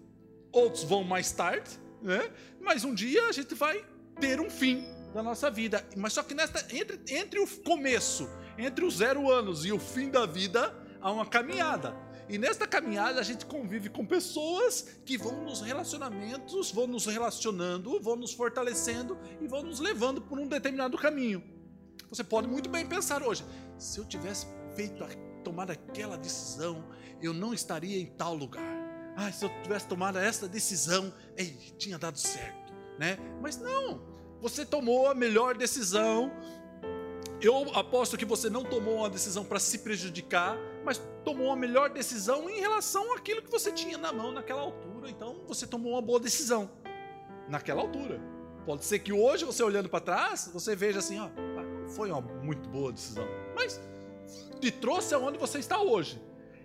outros 0.52 0.84
vão 0.84 1.04
mais 1.04 1.32
tarde, 1.32 1.70
né? 2.02 2.30
Mas 2.60 2.84
um 2.84 2.94
dia 2.94 3.28
a 3.28 3.32
gente 3.32 3.54
vai 3.54 3.86
ter 4.20 4.42
um 4.42 4.50
fim 4.50 4.84
da 5.13 5.24
nossa 5.24 5.50
vida. 5.50 5.86
Mas 5.96 6.13
só 6.13 6.24
que 6.24 6.34
nesta, 6.34 6.66
entre, 6.76 7.00
entre 7.16 7.40
o 7.40 7.48
começo, 7.62 8.30
entre 8.58 8.84
os 8.84 8.98
zero 8.98 9.32
anos 9.32 9.63
e 9.66 9.72
o 9.72 9.80
fim 9.80 10.10
da 10.10 10.26
vida, 10.26 10.76
há 11.00 11.12
uma 11.12 11.26
caminhada. 11.26 11.96
E 12.30 12.38
nesta 12.38 12.68
caminhada 12.68 13.22
a 13.22 13.24
gente 13.24 13.46
convive 13.46 13.90
com 13.90 14.06
pessoas 14.06 15.00
que 15.06 15.18
vão 15.18 15.44
nos 15.46 15.62
relacionamentos, 15.62 16.72
vão 16.72 16.86
nos 16.86 17.06
relacionando, 17.06 18.00
vão 18.02 18.18
nos 18.18 18.34
fortalecendo 18.34 19.18
e 19.40 19.48
vão 19.48 19.63
nos 19.63 19.80
levando 19.80 20.22
por 20.22 20.38
um 20.38 20.48
determinado 20.48 20.98
caminho. 20.98 21.42
Você 22.10 22.24
pode 22.24 22.48
muito 22.48 22.70
bem 22.70 22.86
pensar 22.86 23.24
hoje: 23.24 23.46
se 23.78 24.00
eu 24.00 24.06
tivesse 24.06 24.46
feito, 24.76 25.04
tomado 25.50 25.72
aquela 25.72 26.18
decisão, 26.18 26.84
eu 27.22 27.34
não 27.34 27.54
estaria 27.54 28.00
em 28.00 28.06
tal 28.06 28.34
lugar 28.34 28.88
ah, 29.20 29.32
se 29.32 29.44
eu 29.44 29.50
tivesse 29.64 29.88
tomado 29.88 30.20
essa 30.20 30.48
decisão, 30.48 31.12
ei, 31.36 31.48
tinha 31.76 31.98
dado 31.98 32.20
certo, 32.20 32.72
né? 33.00 33.18
Mas 33.42 33.58
não, 33.58 34.00
você 34.40 34.64
tomou 34.64 35.10
a 35.10 35.16
melhor 35.16 35.58
decisão. 35.58 36.32
Eu 37.42 37.76
aposto 37.76 38.16
que 38.16 38.26
você 38.26 38.48
não 38.48 38.64
tomou 38.64 38.98
uma 38.98 39.10
decisão 39.10 39.44
para 39.44 39.58
se 39.58 39.80
prejudicar, 39.80 40.56
mas 40.86 41.02
tomou 41.26 41.52
a 41.52 41.56
melhor 41.56 41.90
decisão 41.90 42.48
em 42.48 42.60
relação 42.60 43.12
àquilo 43.16 43.42
que 43.42 43.50
você 43.50 43.72
tinha 43.72 43.98
na 43.98 44.14
mão 44.14 44.32
naquela 44.32 44.62
altura. 44.62 45.10
Então, 45.10 45.42
você 45.48 45.66
tomou 45.66 45.94
uma 45.94 46.02
boa 46.02 46.20
decisão 46.20 46.70
naquela 47.50 47.82
altura. 47.82 48.22
Pode 48.68 48.86
ser 48.86 49.00
que 49.00 49.12
hoje 49.12 49.46
você 49.46 49.64
olhando 49.64 49.90
para 49.90 50.00
trás, 50.00 50.48
você 50.54 50.76
veja 50.76 51.00
assim, 51.00 51.18
ó, 51.20 51.26
ah, 51.26 51.90
foi 51.90 52.12
uma 52.12 52.22
muito 52.22 52.70
boa 52.70 52.92
decisão, 52.92 53.26
mas 53.56 53.82
te 54.60 54.72
trouxe 54.72 55.13
aonde 55.13 55.38
você 55.38 55.60
está 55.60 55.82
hoje. 55.82 56.22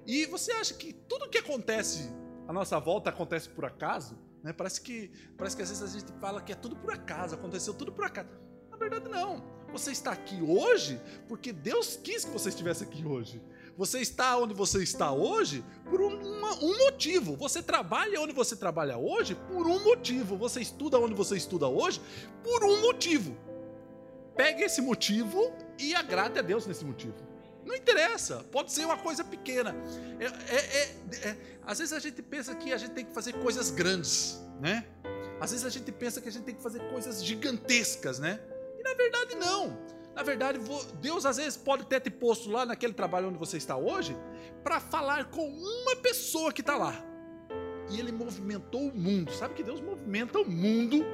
E 0.06 0.26
você 0.26 0.52
acha 0.52 0.74
que 0.74 0.92
tudo 0.92 1.28
que 1.28 1.38
acontece 1.38 2.10
a 2.46 2.52
nossa 2.52 2.78
volta 2.78 3.10
acontece 3.10 3.48
por 3.48 3.64
acaso, 3.64 4.18
né? 4.42 4.52
Parece 4.52 4.80
que, 4.80 5.10
parece 5.38 5.56
que 5.56 5.62
às 5.62 5.68
vezes 5.68 5.82
a 5.82 5.98
gente 5.98 6.12
fala 6.20 6.40
que 6.40 6.52
é 6.52 6.56
tudo 6.56 6.76
por 6.76 6.92
acaso, 6.92 7.34
aconteceu 7.34 7.72
tudo 7.72 7.92
por 7.92 8.04
acaso. 8.04 8.28
Na 8.70 8.76
verdade, 8.76 9.08
não. 9.08 9.44
Você 9.72 9.90
está 9.90 10.12
aqui 10.12 10.42
hoje 10.42 11.00
porque 11.28 11.52
Deus 11.52 11.96
quis 11.96 12.24
que 12.24 12.30
você 12.30 12.50
estivesse 12.50 12.84
aqui 12.84 13.06
hoje. 13.06 13.40
Você 13.76 14.00
está 14.00 14.36
onde 14.36 14.52
você 14.52 14.82
está 14.82 15.12
hoje 15.12 15.64
por 15.88 16.00
uma, 16.00 16.54
um 16.62 16.78
motivo. 16.84 17.36
Você 17.36 17.62
trabalha 17.62 18.20
onde 18.20 18.34
você 18.34 18.54
trabalha 18.54 18.98
hoje 18.98 19.34
por 19.34 19.66
um 19.66 19.82
motivo. 19.82 20.36
Você 20.36 20.60
estuda 20.60 20.98
onde 20.98 21.14
você 21.14 21.36
estuda 21.36 21.68
hoje 21.68 22.02
por 22.42 22.64
um 22.64 22.82
motivo. 22.82 23.34
Pegue 24.36 24.64
esse 24.64 24.82
motivo 24.82 25.54
e 25.78 25.94
agrade 25.94 26.38
a 26.38 26.42
Deus 26.42 26.66
nesse 26.66 26.84
motivo. 26.84 27.31
Não 27.64 27.74
interessa, 27.74 28.44
pode 28.50 28.72
ser 28.72 28.84
uma 28.84 28.96
coisa 28.96 29.22
pequena. 29.22 29.74
É, 30.18 30.24
é, 30.24 30.58
é, 30.58 31.28
é, 31.28 31.36
às 31.64 31.78
vezes 31.78 31.92
a 31.92 31.98
gente 31.98 32.22
pensa 32.22 32.54
que 32.54 32.72
a 32.72 32.76
gente 32.76 32.92
tem 32.92 33.04
que 33.04 33.12
fazer 33.12 33.32
coisas 33.34 33.70
grandes, 33.70 34.40
né? 34.60 34.86
Às 35.40 35.50
vezes 35.50 35.66
a 35.66 35.70
gente 35.70 35.90
pensa 35.92 36.20
que 36.20 36.28
a 36.28 36.32
gente 36.32 36.44
tem 36.44 36.54
que 36.54 36.62
fazer 36.62 36.80
coisas 36.90 37.24
gigantescas, 37.24 38.18
né? 38.18 38.40
E 38.78 38.82
na 38.82 38.94
verdade 38.94 39.34
não. 39.36 39.78
Na 40.14 40.22
verdade, 40.22 40.58
Deus 41.00 41.24
às 41.24 41.38
vezes 41.38 41.56
pode 41.56 41.86
ter 41.86 42.00
te 42.00 42.10
posto 42.10 42.50
lá 42.50 42.66
naquele 42.66 42.92
trabalho 42.92 43.28
onde 43.28 43.38
você 43.38 43.56
está 43.56 43.76
hoje 43.76 44.16
para 44.62 44.78
falar 44.78 45.30
com 45.30 45.48
uma 45.48 45.96
pessoa 45.96 46.52
que 46.52 46.60
está 46.60 46.76
lá. 46.76 46.94
E 47.90 47.98
ele 47.98 48.12
movimentou 48.12 48.88
o 48.88 48.94
mundo. 48.94 49.32
Sabe 49.32 49.54
que 49.54 49.62
Deus 49.62 49.80
movimenta 49.80 50.38
o 50.38 50.48
mundo 50.48 51.04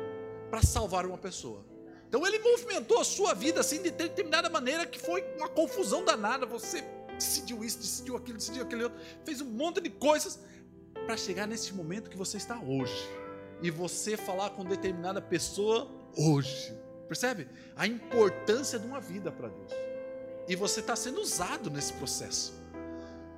para 0.50 0.62
salvar 0.62 1.06
uma 1.06 1.18
pessoa. 1.18 1.64
Então 2.08 2.26
ele 2.26 2.38
movimentou 2.38 2.98
a 2.98 3.04
sua 3.04 3.34
vida 3.34 3.60
assim 3.60 3.82
de 3.82 3.90
determinada 3.90 4.48
maneira 4.48 4.86
que 4.86 4.98
foi 4.98 5.22
uma 5.36 5.48
confusão 5.48 6.02
danada. 6.04 6.46
Você 6.46 6.82
decidiu 7.14 7.62
isso, 7.62 7.78
decidiu 7.78 8.16
aquilo, 8.16 8.38
decidiu 8.38 8.62
aquele 8.62 8.84
outro, 8.84 8.98
fez 9.24 9.42
um 9.42 9.50
monte 9.50 9.80
de 9.80 9.90
coisas 9.90 10.40
para 11.04 11.16
chegar 11.16 11.46
nesse 11.46 11.74
momento 11.74 12.08
que 12.08 12.16
você 12.16 12.38
está 12.38 12.58
hoje. 12.58 13.08
E 13.60 13.70
você 13.70 14.16
falar 14.16 14.50
com 14.50 14.64
determinada 14.64 15.20
pessoa 15.20 15.90
hoje. 16.16 16.74
Percebe? 17.06 17.48
A 17.76 17.86
importância 17.86 18.78
de 18.78 18.86
uma 18.86 19.00
vida 19.00 19.30
para 19.30 19.48
Deus. 19.48 19.72
E 20.48 20.56
você 20.56 20.80
está 20.80 20.96
sendo 20.96 21.20
usado 21.20 21.70
nesse 21.70 21.92
processo. 21.94 22.54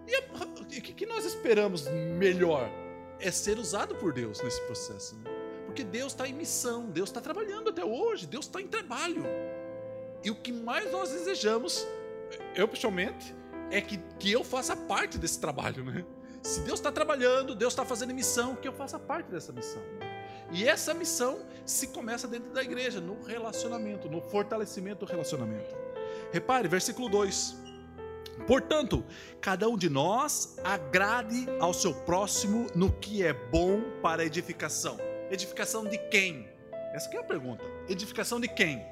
E 0.07 0.79
o 0.79 0.83
que 0.83 1.07
nós 1.07 1.25
esperamos 1.25 1.89
melhor? 2.17 2.71
É 3.19 3.31
ser 3.31 3.59
usado 3.59 3.97
por 3.97 4.13
Deus 4.13 4.41
nesse 4.43 4.61
processo. 4.63 5.17
Né? 5.17 5.40
Porque 5.71 5.85
Deus 5.85 6.11
está 6.11 6.27
em 6.27 6.33
missão, 6.33 6.87
Deus 6.87 7.11
está 7.11 7.21
trabalhando 7.21 7.71
até 7.71 7.85
hoje, 7.85 8.27
Deus 8.27 8.47
está 8.47 8.61
em 8.61 8.67
trabalho. 8.67 9.23
E 10.25 10.29
o 10.29 10.35
que 10.35 10.51
mais 10.53 10.91
nós 10.91 11.11
desejamos, 11.13 11.87
eu 12.57 12.67
pessoalmente, 12.67 13.33
é 13.71 13.81
que, 13.81 13.99
que 14.19 14.33
eu 14.33 14.43
faça 14.43 14.75
parte 14.75 15.17
desse 15.17 15.39
trabalho, 15.39 15.85
né? 15.85 16.05
se 16.43 16.63
Deus 16.63 16.81
está 16.81 16.91
trabalhando, 16.91 17.55
Deus 17.55 17.73
está 17.73 17.85
fazendo 17.85 18.13
missão, 18.13 18.57
que 18.57 18.67
eu 18.67 18.73
faça 18.73 18.99
parte 18.99 19.31
dessa 19.31 19.53
missão. 19.53 19.81
E 20.51 20.67
essa 20.67 20.93
missão 20.93 21.39
se 21.65 21.87
começa 21.87 22.27
dentro 22.27 22.51
da 22.51 22.65
igreja, 22.65 23.01
no 23.01 23.23
relacionamento, 23.23 24.09
no 24.09 24.21
fortalecimento 24.21 25.07
do 25.07 25.09
relacionamento. 25.09 25.73
Repare, 26.33 26.67
versículo 26.67 27.09
2. 27.09 27.57
Portanto, 28.45 29.05
cada 29.41 29.69
um 29.69 29.77
de 29.77 29.89
nós 29.89 30.57
agrade 30.65 31.47
ao 31.61 31.73
seu 31.73 31.95
próximo 31.95 32.67
no 32.75 32.91
que 32.91 33.23
é 33.23 33.33
bom 33.33 33.81
para 34.03 34.25
edificação. 34.25 35.10
Edificação 35.31 35.85
de 35.85 35.97
quem? 35.97 36.49
Essa 36.93 37.09
é 37.15 37.19
a 37.19 37.23
pergunta. 37.23 37.63
Edificação 37.89 38.41
de 38.41 38.49
quem? 38.49 38.85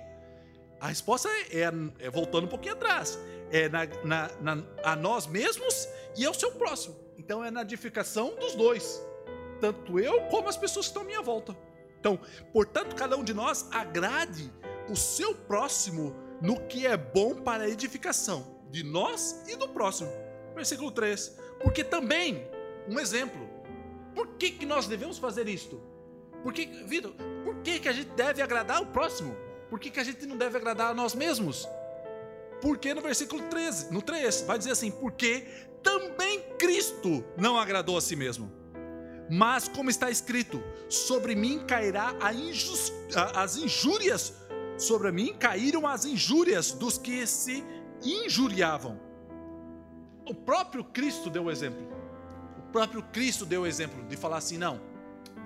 A 0.81 0.87
resposta 0.87 1.29
é, 1.29 1.63
é, 1.63 1.73
é 1.99 2.11
voltando 2.11 2.45
um 2.45 2.49
pouquinho 2.49 2.75
atrás. 2.75 3.19
É 3.51 3.69
na, 3.69 3.87
na, 4.05 4.31
na, 4.41 4.65
a 4.85 4.95
nós 4.95 5.27
mesmos 5.27 5.89
e 6.17 6.25
ao 6.25 6.33
seu 6.33 6.53
próximo. 6.53 6.95
Então 7.19 7.45
é 7.45 7.51
na 7.51 7.63
edificação 7.63 8.37
dos 8.37 8.55
dois. 8.55 9.03
Tanto 9.61 9.99
eu 9.99 10.27
como 10.27 10.49
as 10.49 10.57
pessoas 10.57 10.87
que 10.87 10.91
estão 10.91 11.03
à 11.03 11.05
minha 11.05 11.23
volta. 11.23 11.57
Então, 11.99 12.21
portanto, 12.53 12.95
cada 12.95 13.17
um 13.17 13.25
de 13.25 13.35
nós 13.35 13.69
agrade 13.73 14.49
o 14.89 14.95
seu 14.95 15.35
próximo 15.35 16.15
no 16.41 16.61
que 16.67 16.87
é 16.87 16.97
bom 16.97 17.35
para 17.35 17.65
a 17.65 17.69
edificação 17.69 18.63
de 18.71 18.85
nós 18.85 19.43
e 19.49 19.57
do 19.57 19.69
próximo. 19.69 20.11
Versículo 20.55 20.93
3. 20.93 21.37
Porque 21.61 21.83
também, 21.83 22.47
um 22.89 23.01
exemplo, 23.01 23.49
por 24.15 24.29
que, 24.37 24.53
que 24.53 24.65
nós 24.65 24.87
devemos 24.87 25.19
fazer 25.19 25.49
isto? 25.49 25.98
Por 26.43 26.53
que, 26.53 26.67
Vitor, 26.85 27.13
por 27.45 27.57
que, 27.57 27.81
que 27.81 27.89
a 27.89 27.93
gente 27.93 28.11
deve 28.11 28.43
agradar 28.43 28.83
o 28.83 28.87
próximo? 28.87 29.37
Por 29.69 29.79
que, 29.79 29.91
que 29.91 30.01
a 30.01 30.05
gente 30.05 30.25
não 30.27 30.37
deve 30.37 30.57
agradar 30.57 30.91
a 30.91 30.95
nós 30.95 31.15
mesmos? 31.15 31.69
Porque 32.61 32.95
no 32.95 33.01
versículo 33.01 33.43
13, 33.49 33.93
no 33.93 34.03
3, 34.03 34.43
vai 34.43 34.59
dizer 34.59 34.73
assim: 34.73 34.91
porque 34.91 35.47
também 35.83 36.41
Cristo 36.59 37.25
não 37.37 37.59
agradou 37.59 37.97
a 37.97 38.01
si 38.01 38.17
mesmo. 38.17 38.51
Mas, 39.31 39.69
como 39.69 39.91
está 39.91 40.11
escrito, 40.11 40.63
sobre 40.89 41.35
mim 41.35 41.61
cairá 41.67 42.15
injust... 42.33 42.95
as 43.35 43.57
injúrias, 43.57 44.35
sobre 44.79 45.13
mim 45.13 45.35
caíram 45.39 45.87
as 45.87 46.07
injúrias 46.07 46.73
dos 46.73 46.97
que 46.97 47.27
se 47.27 47.63
injuriavam. 48.03 48.99
O 50.27 50.35
próprio 50.35 50.83
Cristo 50.83 51.29
deu 51.29 51.45
o 51.45 51.51
exemplo. 51.51 51.87
O 52.59 52.73
próprio 52.73 53.03
Cristo 53.03 53.45
deu 53.45 53.63
o 53.63 53.67
exemplo 53.67 54.03
de 54.07 54.17
falar 54.17 54.39
assim: 54.39 54.57
não, 54.57 54.81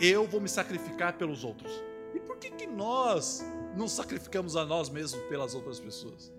eu 0.03 0.27
vou 0.27 0.41
me 0.41 0.49
sacrificar 0.49 1.13
pelos 1.13 1.45
outros. 1.45 1.73
E 2.13 2.19
por 2.19 2.37
que, 2.37 2.51
que 2.51 2.67
nós 2.67 3.45
não 3.77 3.87
sacrificamos 3.87 4.57
a 4.57 4.67
nós 4.67 4.91
mesmos 4.91 5.23
pelas 5.29 5.55
outras 5.55 5.79
pessoas? 5.79 6.33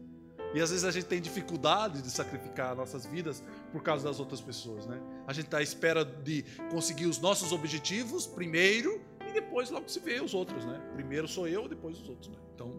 E 0.53 0.61
às 0.61 0.69
vezes 0.69 0.85
a 0.85 0.91
gente 0.91 1.05
tem 1.05 1.19
dificuldade 1.19 2.01
de 2.01 2.11
sacrificar 2.11 2.75
nossas 2.75 3.05
vidas 3.05 3.41
por 3.71 3.81
causa 3.81 4.07
das 4.07 4.19
outras 4.19 4.39
pessoas, 4.39 4.85
né? 4.85 5.01
A 5.25 5.33
gente 5.33 5.45
está 5.45 5.57
à 5.57 5.63
espera 5.63 6.05
de 6.05 6.43
conseguir 6.69 7.07
os 7.07 7.17
nossos 7.19 7.51
objetivos 7.51 8.27
primeiro 8.27 9.01
e 9.27 9.31
depois 9.31 9.71
logo 9.71 9.89
se 9.89 9.99
vê 9.99 10.21
os 10.21 10.33
outros, 10.33 10.63
né? 10.65 10.79
Primeiro 10.93 11.27
sou 11.27 11.47
eu, 11.47 11.67
depois 11.67 11.99
os 11.99 12.07
outros, 12.07 12.29
né? 12.29 12.37
Então, 12.53 12.71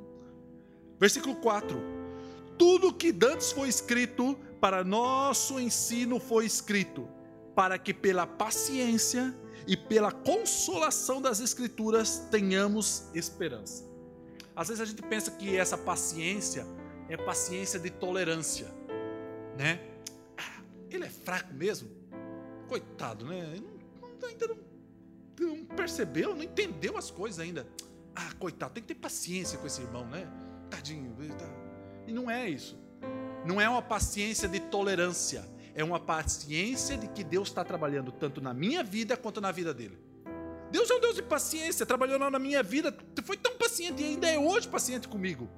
versículo 1.01 1.35
4. 1.37 1.77
Tudo 2.57 2.93
que 2.93 3.11
dantes 3.11 3.51
foi 3.51 3.69
escrito 3.69 4.39
para 4.61 4.85
nosso 4.85 5.59
ensino 5.59 6.21
foi 6.21 6.47
escrito, 6.47 7.09
para 7.57 7.77
que 7.77 7.93
pela 7.93 8.25
paciência 8.25 9.35
e 9.67 9.77
pela 9.77 10.13
consolação 10.13 11.21
das 11.21 11.41
escrituras 11.41 12.27
tenhamos 12.31 13.05
esperança. 13.15 13.85
Às 14.55 14.69
vezes 14.69 14.81
a 14.81 14.85
gente 14.85 15.03
pensa 15.03 15.31
que 15.31 15.57
essa 15.57 15.77
paciência 15.77 16.67
é 17.09 17.17
paciência 17.17 17.79
de 17.79 17.91
tolerância, 17.91 18.69
né? 19.57 19.81
Ah, 20.37 20.63
ele 20.91 21.05
é 21.05 21.11
fraco 21.11 21.53
mesmo, 21.53 21.91
coitado, 22.69 23.25
né? 23.25 23.57
Não, 24.21 24.29
ainda 24.29 24.47
não, 24.47 24.57
não, 25.41 25.65
percebeu, 25.65 26.35
não 26.35 26.43
entendeu 26.43 26.97
as 26.97 27.11
coisas 27.11 27.41
ainda. 27.41 27.67
Ah, 28.15 28.33
coitado, 28.39 28.75
tem 28.75 28.83
que 28.83 28.95
ter 28.95 29.01
paciência 29.01 29.59
com 29.59 29.67
esse 29.67 29.83
irmão, 29.83 30.07
né? 30.07 30.27
Tadinho. 30.71 31.15
Tá... 31.37 31.47
E 32.07 32.13
não 32.13 32.31
é 32.31 32.49
isso. 32.49 32.79
Não 33.45 33.61
é 33.61 33.69
uma 33.69 33.83
paciência 33.83 34.49
de 34.49 34.61
tolerância. 34.61 35.45
É 35.75 35.83
uma 35.83 35.99
paciência 35.99 36.97
de 36.97 37.09
que 37.09 37.25
Deus 37.25 37.49
está 37.49 37.65
trabalhando 37.65 38.13
tanto 38.13 38.41
na 38.41 38.55
minha 38.55 38.83
vida 38.85 39.17
quanto 39.17 39.41
na 39.41 39.51
vida 39.51 39.75
dele. 39.75 39.99
Deus 40.71 40.91
é 40.91 40.95
um 40.95 41.01
Deus 41.01 41.15
de 41.15 41.23
paciência, 41.23 41.87
trabalhou 41.87 42.19
na 42.19 42.39
minha 42.39 42.63
vida, 42.63 42.97
foi 43.25 43.37
tão 43.37 43.57
paciente 43.57 44.03
e 44.03 44.07
ainda 44.07 44.29
é 44.29 44.39
hoje 44.39 44.69
paciente 44.69 45.07
comigo. 45.07 45.49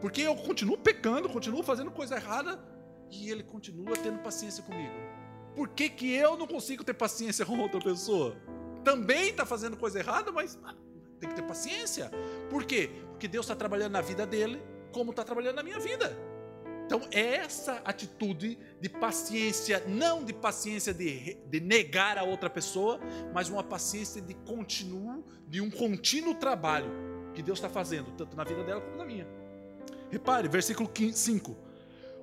Porque 0.00 0.22
eu 0.22 0.34
continuo 0.34 0.78
pecando, 0.78 1.28
continuo 1.28 1.62
fazendo 1.62 1.90
coisa 1.90 2.16
errada 2.16 2.58
e 3.10 3.30
ele 3.30 3.42
continua 3.42 3.96
tendo 3.96 4.18
paciência 4.18 4.62
comigo. 4.62 4.94
Por 5.54 5.68
que, 5.68 5.88
que 5.88 6.12
eu 6.12 6.36
não 6.36 6.46
consigo 6.46 6.82
ter 6.82 6.94
paciência 6.94 7.44
com 7.46 7.58
outra 7.58 7.80
pessoa? 7.80 8.36
Também 8.84 9.30
está 9.30 9.44
fazendo 9.44 9.76
coisa 9.76 9.98
errada, 9.98 10.32
mas 10.32 10.58
ah, 10.64 10.74
tem 11.18 11.28
que 11.28 11.36
ter 11.36 11.42
paciência. 11.42 12.10
Por 12.48 12.64
quê? 12.64 12.90
Porque 13.10 13.28
Deus 13.28 13.44
está 13.44 13.54
trabalhando 13.54 13.92
na 13.92 14.00
vida 14.00 14.26
dele, 14.26 14.62
como 14.90 15.10
está 15.10 15.22
trabalhando 15.22 15.56
na 15.56 15.62
minha 15.62 15.78
vida. 15.78 16.16
Então, 16.90 17.06
é 17.12 17.36
essa 17.36 17.74
atitude 17.84 18.58
de 18.80 18.88
paciência, 18.88 19.80
não 19.86 20.24
de 20.24 20.32
paciência 20.32 20.92
de, 20.92 21.36
de 21.46 21.60
negar 21.60 22.18
a 22.18 22.24
outra 22.24 22.50
pessoa, 22.50 22.98
mas 23.32 23.48
uma 23.48 23.62
paciência 23.62 24.20
de 24.20 24.34
continuo, 24.34 25.24
de 25.46 25.60
um 25.60 25.70
contínuo 25.70 26.34
trabalho 26.34 26.90
que 27.32 27.44
Deus 27.44 27.58
está 27.58 27.68
fazendo, 27.68 28.10
tanto 28.16 28.36
na 28.36 28.42
vida 28.42 28.64
dela 28.64 28.80
como 28.80 28.96
na 28.96 29.04
minha. 29.04 29.24
Repare, 30.10 30.48
versículo 30.48 30.90
5. 31.14 31.56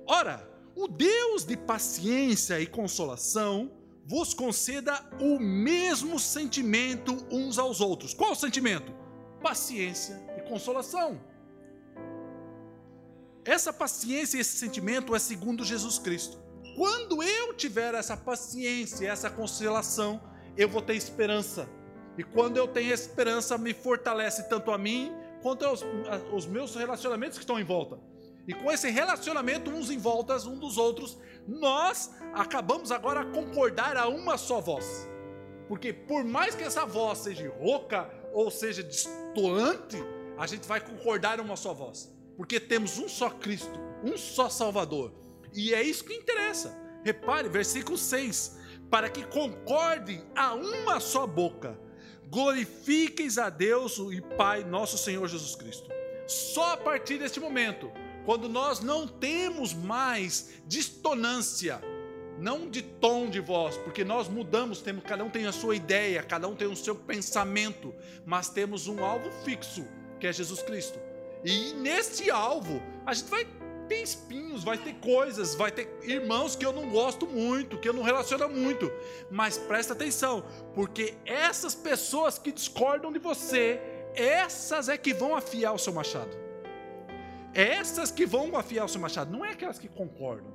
Ora, 0.06 0.46
o 0.76 0.86
Deus 0.86 1.46
de 1.46 1.56
paciência 1.56 2.60
e 2.60 2.66
consolação 2.66 3.72
vos 4.04 4.34
conceda 4.34 5.02
o 5.18 5.38
mesmo 5.40 6.18
sentimento 6.18 7.16
uns 7.30 7.58
aos 7.58 7.80
outros. 7.80 8.12
Qual 8.12 8.32
o 8.32 8.36
sentimento? 8.36 8.92
Paciência 9.40 10.22
e 10.36 10.42
consolação. 10.42 11.18
Essa 13.48 13.72
paciência 13.72 14.36
e 14.36 14.40
esse 14.42 14.58
sentimento 14.58 15.16
é 15.16 15.18
segundo 15.18 15.64
Jesus 15.64 15.98
Cristo. 15.98 16.38
Quando 16.76 17.22
eu 17.22 17.54
tiver 17.54 17.94
essa 17.94 18.14
paciência, 18.14 19.08
essa 19.08 19.30
consolação, 19.30 20.20
eu 20.54 20.68
vou 20.68 20.82
ter 20.82 20.94
esperança. 20.94 21.66
E 22.18 22.22
quando 22.22 22.58
eu 22.58 22.68
tenho 22.68 22.92
esperança, 22.92 23.56
me 23.56 23.72
fortalece 23.72 24.50
tanto 24.50 24.70
a 24.70 24.76
mim 24.76 25.10
quanto 25.40 25.64
aos, 25.64 25.82
aos 26.30 26.44
meus 26.44 26.74
relacionamentos 26.74 27.38
que 27.38 27.44
estão 27.44 27.58
em 27.58 27.64
volta. 27.64 27.98
E 28.46 28.52
com 28.52 28.70
esse 28.70 28.90
relacionamento 28.90 29.70
uns 29.70 29.90
em 29.90 29.96
voltas 29.96 30.44
um 30.44 30.58
dos 30.58 30.76
outros, 30.76 31.16
nós 31.46 32.10
acabamos 32.34 32.92
agora 32.92 33.20
a 33.20 33.24
concordar 33.32 33.96
a 33.96 34.08
uma 34.08 34.36
só 34.36 34.60
voz. 34.60 35.08
Porque 35.66 35.90
por 35.90 36.22
mais 36.22 36.54
que 36.54 36.64
essa 36.64 36.84
voz 36.84 37.20
seja 37.20 37.50
rouca 37.58 38.10
ou 38.30 38.50
seja 38.50 38.82
distoante, 38.82 39.96
a 40.36 40.46
gente 40.46 40.68
vai 40.68 40.82
concordar 40.82 41.40
uma 41.40 41.56
só 41.56 41.72
voz. 41.72 42.17
Porque 42.38 42.58
temos 42.58 42.98
um 42.98 43.08
só 43.08 43.28
Cristo, 43.28 43.78
um 44.02 44.16
só 44.16 44.48
Salvador. 44.48 45.12
E 45.52 45.74
é 45.74 45.82
isso 45.82 46.04
que 46.04 46.14
interessa. 46.14 46.74
Repare, 47.04 47.50
versículo 47.50 47.98
6: 47.98 48.56
para 48.88 49.10
que 49.10 49.26
concorde 49.26 50.24
a 50.34 50.54
uma 50.54 51.00
só 51.00 51.26
boca 51.26 51.78
glorifiqueis 52.30 53.38
a 53.38 53.50
Deus 53.50 53.98
e 54.12 54.20
Pai, 54.20 54.64
nosso 54.64 54.98
Senhor 54.98 55.26
Jesus 55.26 55.54
Cristo. 55.54 55.90
Só 56.26 56.74
a 56.74 56.76
partir 56.76 57.18
deste 57.18 57.40
momento, 57.40 57.90
quando 58.24 58.48
nós 58.48 58.80
não 58.80 59.08
temos 59.08 59.72
mais 59.72 60.50
distonância, 60.66 61.80
não 62.38 62.68
de 62.68 62.82
tom 62.82 63.28
de 63.28 63.40
voz, 63.40 63.76
porque 63.78 64.04
nós 64.04 64.28
mudamos, 64.28 64.80
temos, 64.80 65.02
cada 65.04 65.24
um 65.24 65.30
tem 65.30 65.46
a 65.46 65.52
sua 65.52 65.74
ideia, 65.74 66.22
cada 66.22 66.46
um 66.46 66.54
tem 66.54 66.68
o 66.68 66.76
seu 66.76 66.94
pensamento, 66.94 67.94
mas 68.24 68.48
temos 68.48 68.86
um 68.86 69.02
alvo 69.02 69.30
fixo, 69.42 69.84
que 70.20 70.26
é 70.26 70.32
Jesus 70.32 70.62
Cristo. 70.62 71.07
E 71.44 71.72
nesse 71.74 72.30
alvo, 72.30 72.82
a 73.06 73.14
gente 73.14 73.30
vai 73.30 73.46
ter 73.88 74.02
espinhos, 74.02 74.62
vai 74.62 74.76
ter 74.76 74.94
coisas, 74.94 75.54
vai 75.54 75.72
ter 75.72 75.88
irmãos 76.02 76.54
que 76.54 76.64
eu 76.64 76.72
não 76.72 76.90
gosto 76.90 77.26
muito, 77.26 77.78
que 77.78 77.88
eu 77.88 77.92
não 77.92 78.02
relaciono 78.02 78.48
muito. 78.48 78.90
Mas 79.30 79.56
presta 79.56 79.94
atenção, 79.94 80.44
porque 80.74 81.14
essas 81.24 81.74
pessoas 81.74 82.38
que 82.38 82.52
discordam 82.52 83.10
de 83.10 83.18
você, 83.18 83.80
essas 84.14 84.88
é 84.88 84.96
que 84.96 85.14
vão 85.14 85.34
afiar 85.34 85.72
o 85.72 85.78
seu 85.78 85.92
machado. 85.92 86.36
Essas 87.54 88.10
que 88.10 88.26
vão 88.26 88.54
afiar 88.56 88.84
o 88.84 88.88
seu 88.88 89.00
machado, 89.00 89.32
não 89.32 89.44
é 89.44 89.50
aquelas 89.50 89.78
que 89.78 89.88
concordam. 89.88 90.52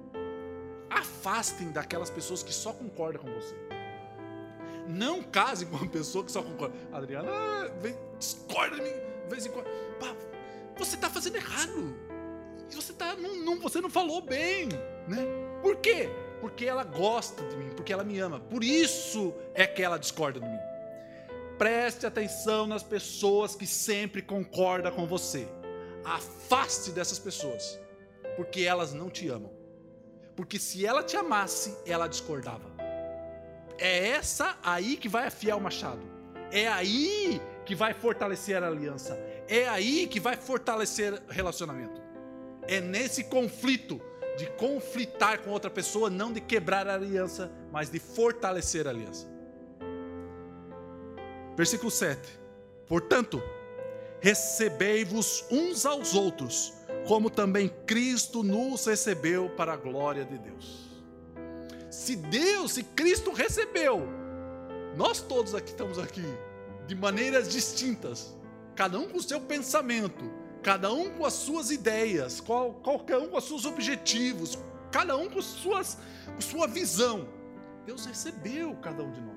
Afastem 0.90 1.72
daquelas 1.72 2.10
pessoas 2.10 2.44
que 2.44 2.54
só 2.54 2.72
concordam 2.72 3.24
com 3.24 3.34
você. 3.34 3.56
Não 4.88 5.24
case 5.24 5.66
com 5.66 5.78
uma 5.78 5.88
pessoa 5.88 6.24
que 6.24 6.32
só 6.32 6.44
concorda. 6.44 6.76
Adriana, 6.92 7.32
vem, 7.82 7.96
discorda 8.20 8.76
de 8.76 8.84
mim 8.84 8.92
de 9.24 9.30
vez 9.30 9.46
em 9.46 9.50
quando. 9.50 9.68
Você 10.80 10.96
está 10.96 11.10
fazendo 11.10 11.36
errado 11.36 12.14
você 12.76 12.94
tá, 12.94 13.16
não, 13.16 13.36
não, 13.36 13.60
você 13.60 13.80
não 13.80 13.90
falou 13.90 14.22
bem, 14.22 14.68
né? 15.08 15.26
Por 15.62 15.78
quê? 15.78 16.10
Porque 16.42 16.66
ela 16.66 16.84
gosta 16.84 17.44
de 17.48 17.56
mim, 17.56 17.70
porque 17.76 17.94
ela 17.94 18.04
me 18.04 18.20
ama. 18.20 18.40
Por 18.40 18.64
isso 18.64 19.34
é 19.54 19.66
que 19.66 19.82
ela 19.82 19.98
discorda 19.98 20.40
de 20.40 20.46
mim. 20.46 20.60
Preste 21.58 22.06
atenção 22.06 22.68
nas 22.68 22.84
pessoas 22.84 23.56
que 23.56 23.66
sempre 23.66 24.22
concordam 24.22 24.92
com 24.92 25.08
você. 25.08 25.48
Afaste 26.04 26.92
dessas 26.92 27.20
pessoas, 27.20 27.80
porque 28.36 28.62
elas 28.62 28.94
não 28.94 29.10
te 29.10 29.30
amam. 29.30 29.52
Porque 30.36 30.60
se 30.60 30.86
ela 30.86 31.04
te 31.04 31.16
amasse, 31.16 31.78
ela 31.86 32.08
discordava. 32.08 32.74
É 33.78 34.10
essa 34.10 34.58
aí 34.64 34.98
que 34.98 35.08
vai 35.08 35.28
afiar 35.28 35.58
o 35.58 35.62
machado. 35.62 36.02
É 36.52 36.68
aí 36.68 37.42
que 37.66 37.76
vai 37.76 37.94
fortalecer 37.94 38.62
a 38.62 38.68
aliança. 38.68 39.18
É 39.48 39.68
aí 39.68 40.08
que 40.08 40.20
vai 40.20 40.36
fortalecer 40.38 41.22
relacionamento. 41.30 42.02
É 42.68 42.80
nesse 42.80 43.26
conflito 43.26 44.02
de 44.38 44.48
conflitar 44.52 45.42
com 45.42 45.52
outra 45.52 45.70
pessoa, 45.70 46.10
não 46.10 46.32
de 46.32 46.42
quebrar 46.42 46.88
a 46.88 46.96
aliança, 46.96 47.52
mas 47.72 47.90
de 47.90 48.00
fortalecer 48.00 48.88
a 48.88 48.90
aliança. 48.90 49.28
Versículo 51.56 51.92
7. 51.92 52.40
Portanto, 52.88 53.42
recebei-vos 54.20 55.46
uns 55.52 55.86
aos 55.86 56.16
outros, 56.16 56.74
como 57.08 57.30
também 57.30 57.70
Cristo 57.86 58.44
nos 58.44 58.86
recebeu 58.86 59.50
para 59.50 59.74
a 59.74 59.78
glória 59.78 60.26
de 60.26 60.38
Deus. 60.38 60.90
Se 61.92 62.16
Deus, 62.16 62.74
se 62.74 62.84
Cristo 62.84 63.32
recebeu, 63.32 64.08
nós 64.96 65.22
todos 65.22 65.54
aqui 65.54 65.72
estamos 65.72 66.00
aqui 66.00 66.26
de 66.88 66.96
maneiras 66.96 67.50
distintas, 67.50 68.36
cada 68.76 69.00
um 69.00 69.08
com 69.08 69.18
o 69.18 69.24
seu 69.24 69.40
pensamento, 69.40 70.24
cada 70.62 70.92
um 70.92 71.10
com 71.12 71.26
as 71.26 71.34
suas 71.34 71.72
ideias, 71.72 72.40
qual, 72.40 72.74
qualquer 72.76 73.18
um 73.18 73.28
com 73.28 73.38
os 73.38 73.44
seus 73.44 73.66
objetivos, 73.66 74.58
cada 74.92 75.16
um 75.18 75.30
com, 75.30 75.42
suas, 75.42 75.98
com 76.34 76.42
sua 76.42 76.68
visão. 76.68 77.28
Deus 77.86 78.06
recebeu 78.06 78.76
cada 78.76 79.04
um 79.04 79.12
de 79.12 79.22
nós. 79.22 79.34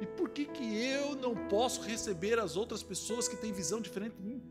E 0.00 0.06
por 0.06 0.28
que, 0.30 0.44
que 0.46 0.84
eu 0.84 1.14
não 1.14 1.34
posso 1.48 1.80
receber 1.82 2.38
as 2.38 2.56
outras 2.56 2.82
pessoas 2.82 3.28
que 3.28 3.36
têm 3.36 3.52
visão 3.52 3.80
diferente 3.80 4.16
de 4.16 4.22
mim? 4.22 4.42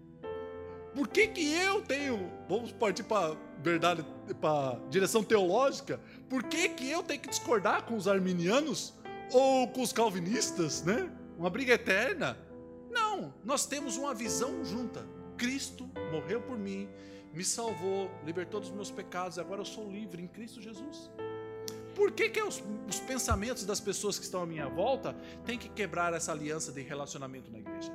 Por 0.95 1.08
que, 1.08 1.28
que 1.28 1.54
eu 1.54 1.82
tenho, 1.82 2.32
vamos 2.50 2.71
partir 2.71 3.04
para 3.04 3.36
verdade, 3.60 4.06
para 4.41 4.80
direção 4.89 5.24
teológica, 5.24 6.00
por 6.30 6.43
que, 6.43 6.69
que 6.69 6.89
eu 6.89 7.02
tenho 7.04 7.19
que 7.19 7.30
discordar 7.30 7.84
com 7.84 7.95
os 7.95 8.08
arminianos 8.08 8.93
ou 9.32 9.67
com 9.67 9.82
os 9.82 9.93
calvinistas, 9.93 10.84
né? 10.84 11.10
Uma 11.38 11.50
briga 11.50 11.74
eterna? 11.74 12.38
Não, 13.21 13.34
nós 13.43 13.67
temos 13.67 13.97
uma 13.97 14.15
visão 14.15 14.65
junta. 14.65 15.05
Cristo 15.38 15.88
morreu 16.12 16.41
por 16.41 16.57
mim, 16.57 16.89
me 17.31 17.43
salvou, 17.43 18.10
libertou 18.25 18.60
dos 18.60 18.71
meus 18.71 18.89
pecados, 18.89 19.38
agora 19.38 19.62
eu 19.62 19.65
sou 19.65 19.89
livre 19.89 20.23
em 20.23 20.27
Cristo 20.27 20.60
Jesus. 20.60 21.12
Por 21.95 22.12
que, 22.12 22.29
que 22.29 22.41
os, 22.41 22.63
os, 22.89 22.99
pensamentos 22.99 23.63
das 23.63 23.79
pessoas 23.79 24.17
que 24.17 24.25
estão 24.25 24.41
à 24.41 24.45
minha 24.45 24.67
volta 24.67 25.15
têm 25.45 25.57
que 25.57 25.69
quebrar 25.69 26.13
essa 26.13 26.31
aliança 26.31 26.71
de 26.71 26.81
relacionamento 26.81 27.51
na 27.51 27.60
igreja? 27.60 27.91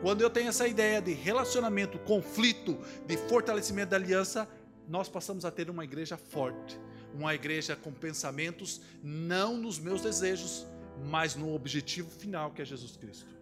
Quando 0.00 0.20
eu 0.20 0.30
tenho 0.30 0.48
essa 0.48 0.68
ideia 0.68 1.02
de 1.02 1.12
relacionamento, 1.12 1.98
conflito, 2.00 2.78
de 3.04 3.16
fortalecimento 3.16 3.90
da 3.90 3.96
aliança, 3.96 4.48
nós 4.86 5.08
passamos 5.08 5.44
a 5.44 5.50
ter 5.50 5.68
uma 5.70 5.82
igreja 5.82 6.16
forte, 6.16 6.78
uma 7.12 7.34
igreja 7.34 7.74
com 7.74 7.90
pensamentos 7.90 8.80
não 9.02 9.56
nos 9.56 9.78
meus 9.78 10.02
desejos, 10.02 10.66
mas 11.04 11.34
no 11.34 11.52
objetivo 11.52 12.10
final 12.10 12.52
que 12.52 12.62
é 12.62 12.64
Jesus 12.64 12.96
Cristo. 12.96 13.37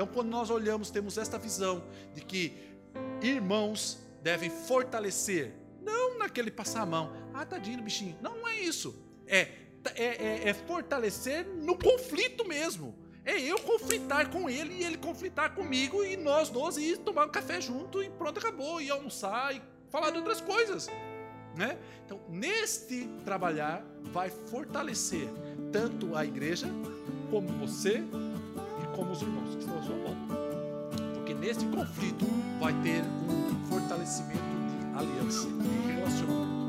Então, 0.00 0.14
quando 0.14 0.30
nós 0.30 0.48
olhamos, 0.48 0.90
temos 0.90 1.18
esta 1.18 1.38
visão 1.38 1.84
de 2.14 2.22
que 2.22 2.56
irmãos 3.20 3.98
devem 4.22 4.48
fortalecer, 4.48 5.52
não 5.82 6.16
naquele 6.16 6.50
passar 6.50 6.80
a 6.80 6.86
mão, 6.86 7.12
ah, 7.34 7.44
tadinho, 7.44 7.82
bichinho. 7.82 8.16
Não, 8.22 8.34
não 8.38 8.48
é 8.48 8.58
isso 8.58 8.98
é, 9.26 9.48
é, 9.94 10.04
é, 10.04 10.48
é 10.48 10.54
fortalecer 10.54 11.46
no 11.46 11.76
conflito 11.76 12.48
mesmo. 12.48 12.94
É 13.26 13.38
eu 13.38 13.58
conflitar 13.58 14.30
com 14.30 14.48
ele 14.48 14.72
e 14.72 14.84
ele 14.84 14.96
conflitar 14.96 15.54
comigo 15.54 16.02
e 16.02 16.16
nós 16.16 16.48
dois 16.48 16.78
ir 16.78 16.96
tomar 17.00 17.26
um 17.26 17.30
café 17.30 17.60
junto 17.60 18.02
e 18.02 18.08
pronto, 18.08 18.38
acabou. 18.38 18.80
E 18.80 18.90
almoçar 18.90 19.54
e 19.54 19.60
falar 19.90 20.12
de 20.12 20.16
outras 20.16 20.40
coisas. 20.40 20.88
Né? 21.54 21.78
Então, 22.06 22.18
neste 22.26 23.06
trabalhar, 23.22 23.84
vai 24.04 24.30
fortalecer 24.30 25.28
tanto 25.70 26.16
a 26.16 26.24
igreja, 26.24 26.68
como 27.30 27.48
você 27.58 28.02
como 29.00 29.12
os 29.12 29.22
irmãos 29.22 29.54
que 29.54 29.60
estão 29.60 29.78
à 29.78 29.82
sua 29.82 29.96
volta. 29.96 30.20
Porque 31.14 31.32
neste 31.32 31.64
conflito 31.66 32.26
vai 32.60 32.74
ter 32.82 33.02
um 33.02 33.66
fortalecimento 33.66 34.34
de 34.38 34.98
aliança, 34.98 35.48
de 35.48 35.92
relacionamento. 35.92 36.60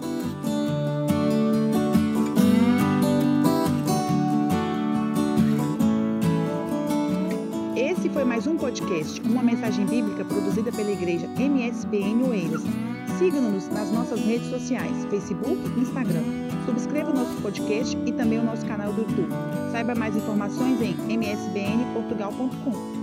foi 8.14 8.26
mais 8.26 8.46
um 8.46 8.58
podcast, 8.58 9.22
uma 9.22 9.42
mensagem 9.42 9.86
bíblica 9.86 10.26
produzida 10.26 10.70
pela 10.70 10.92
igreja 10.92 11.28
MSBN 11.28 12.24
Oeiras. 12.28 12.62
Siga-nos 13.18 13.70
nas 13.70 13.90
nossas 13.90 14.20
redes 14.20 14.50
sociais, 14.50 15.06
Facebook 15.10 15.58
e 15.78 15.80
Instagram. 15.80 16.51
Subscreva 16.66 17.12
o 17.12 17.14
nosso 17.14 17.42
podcast 17.42 17.98
e 18.06 18.12
também 18.12 18.40
o 18.40 18.44
nosso 18.44 18.66
canal 18.66 18.94
do 18.94 19.02
YouTube. 19.02 19.30
Saiba 19.72 19.96
mais 19.96 20.16
informações 20.16 20.82
em 20.82 20.96
msbnportugal.com. 21.14 23.01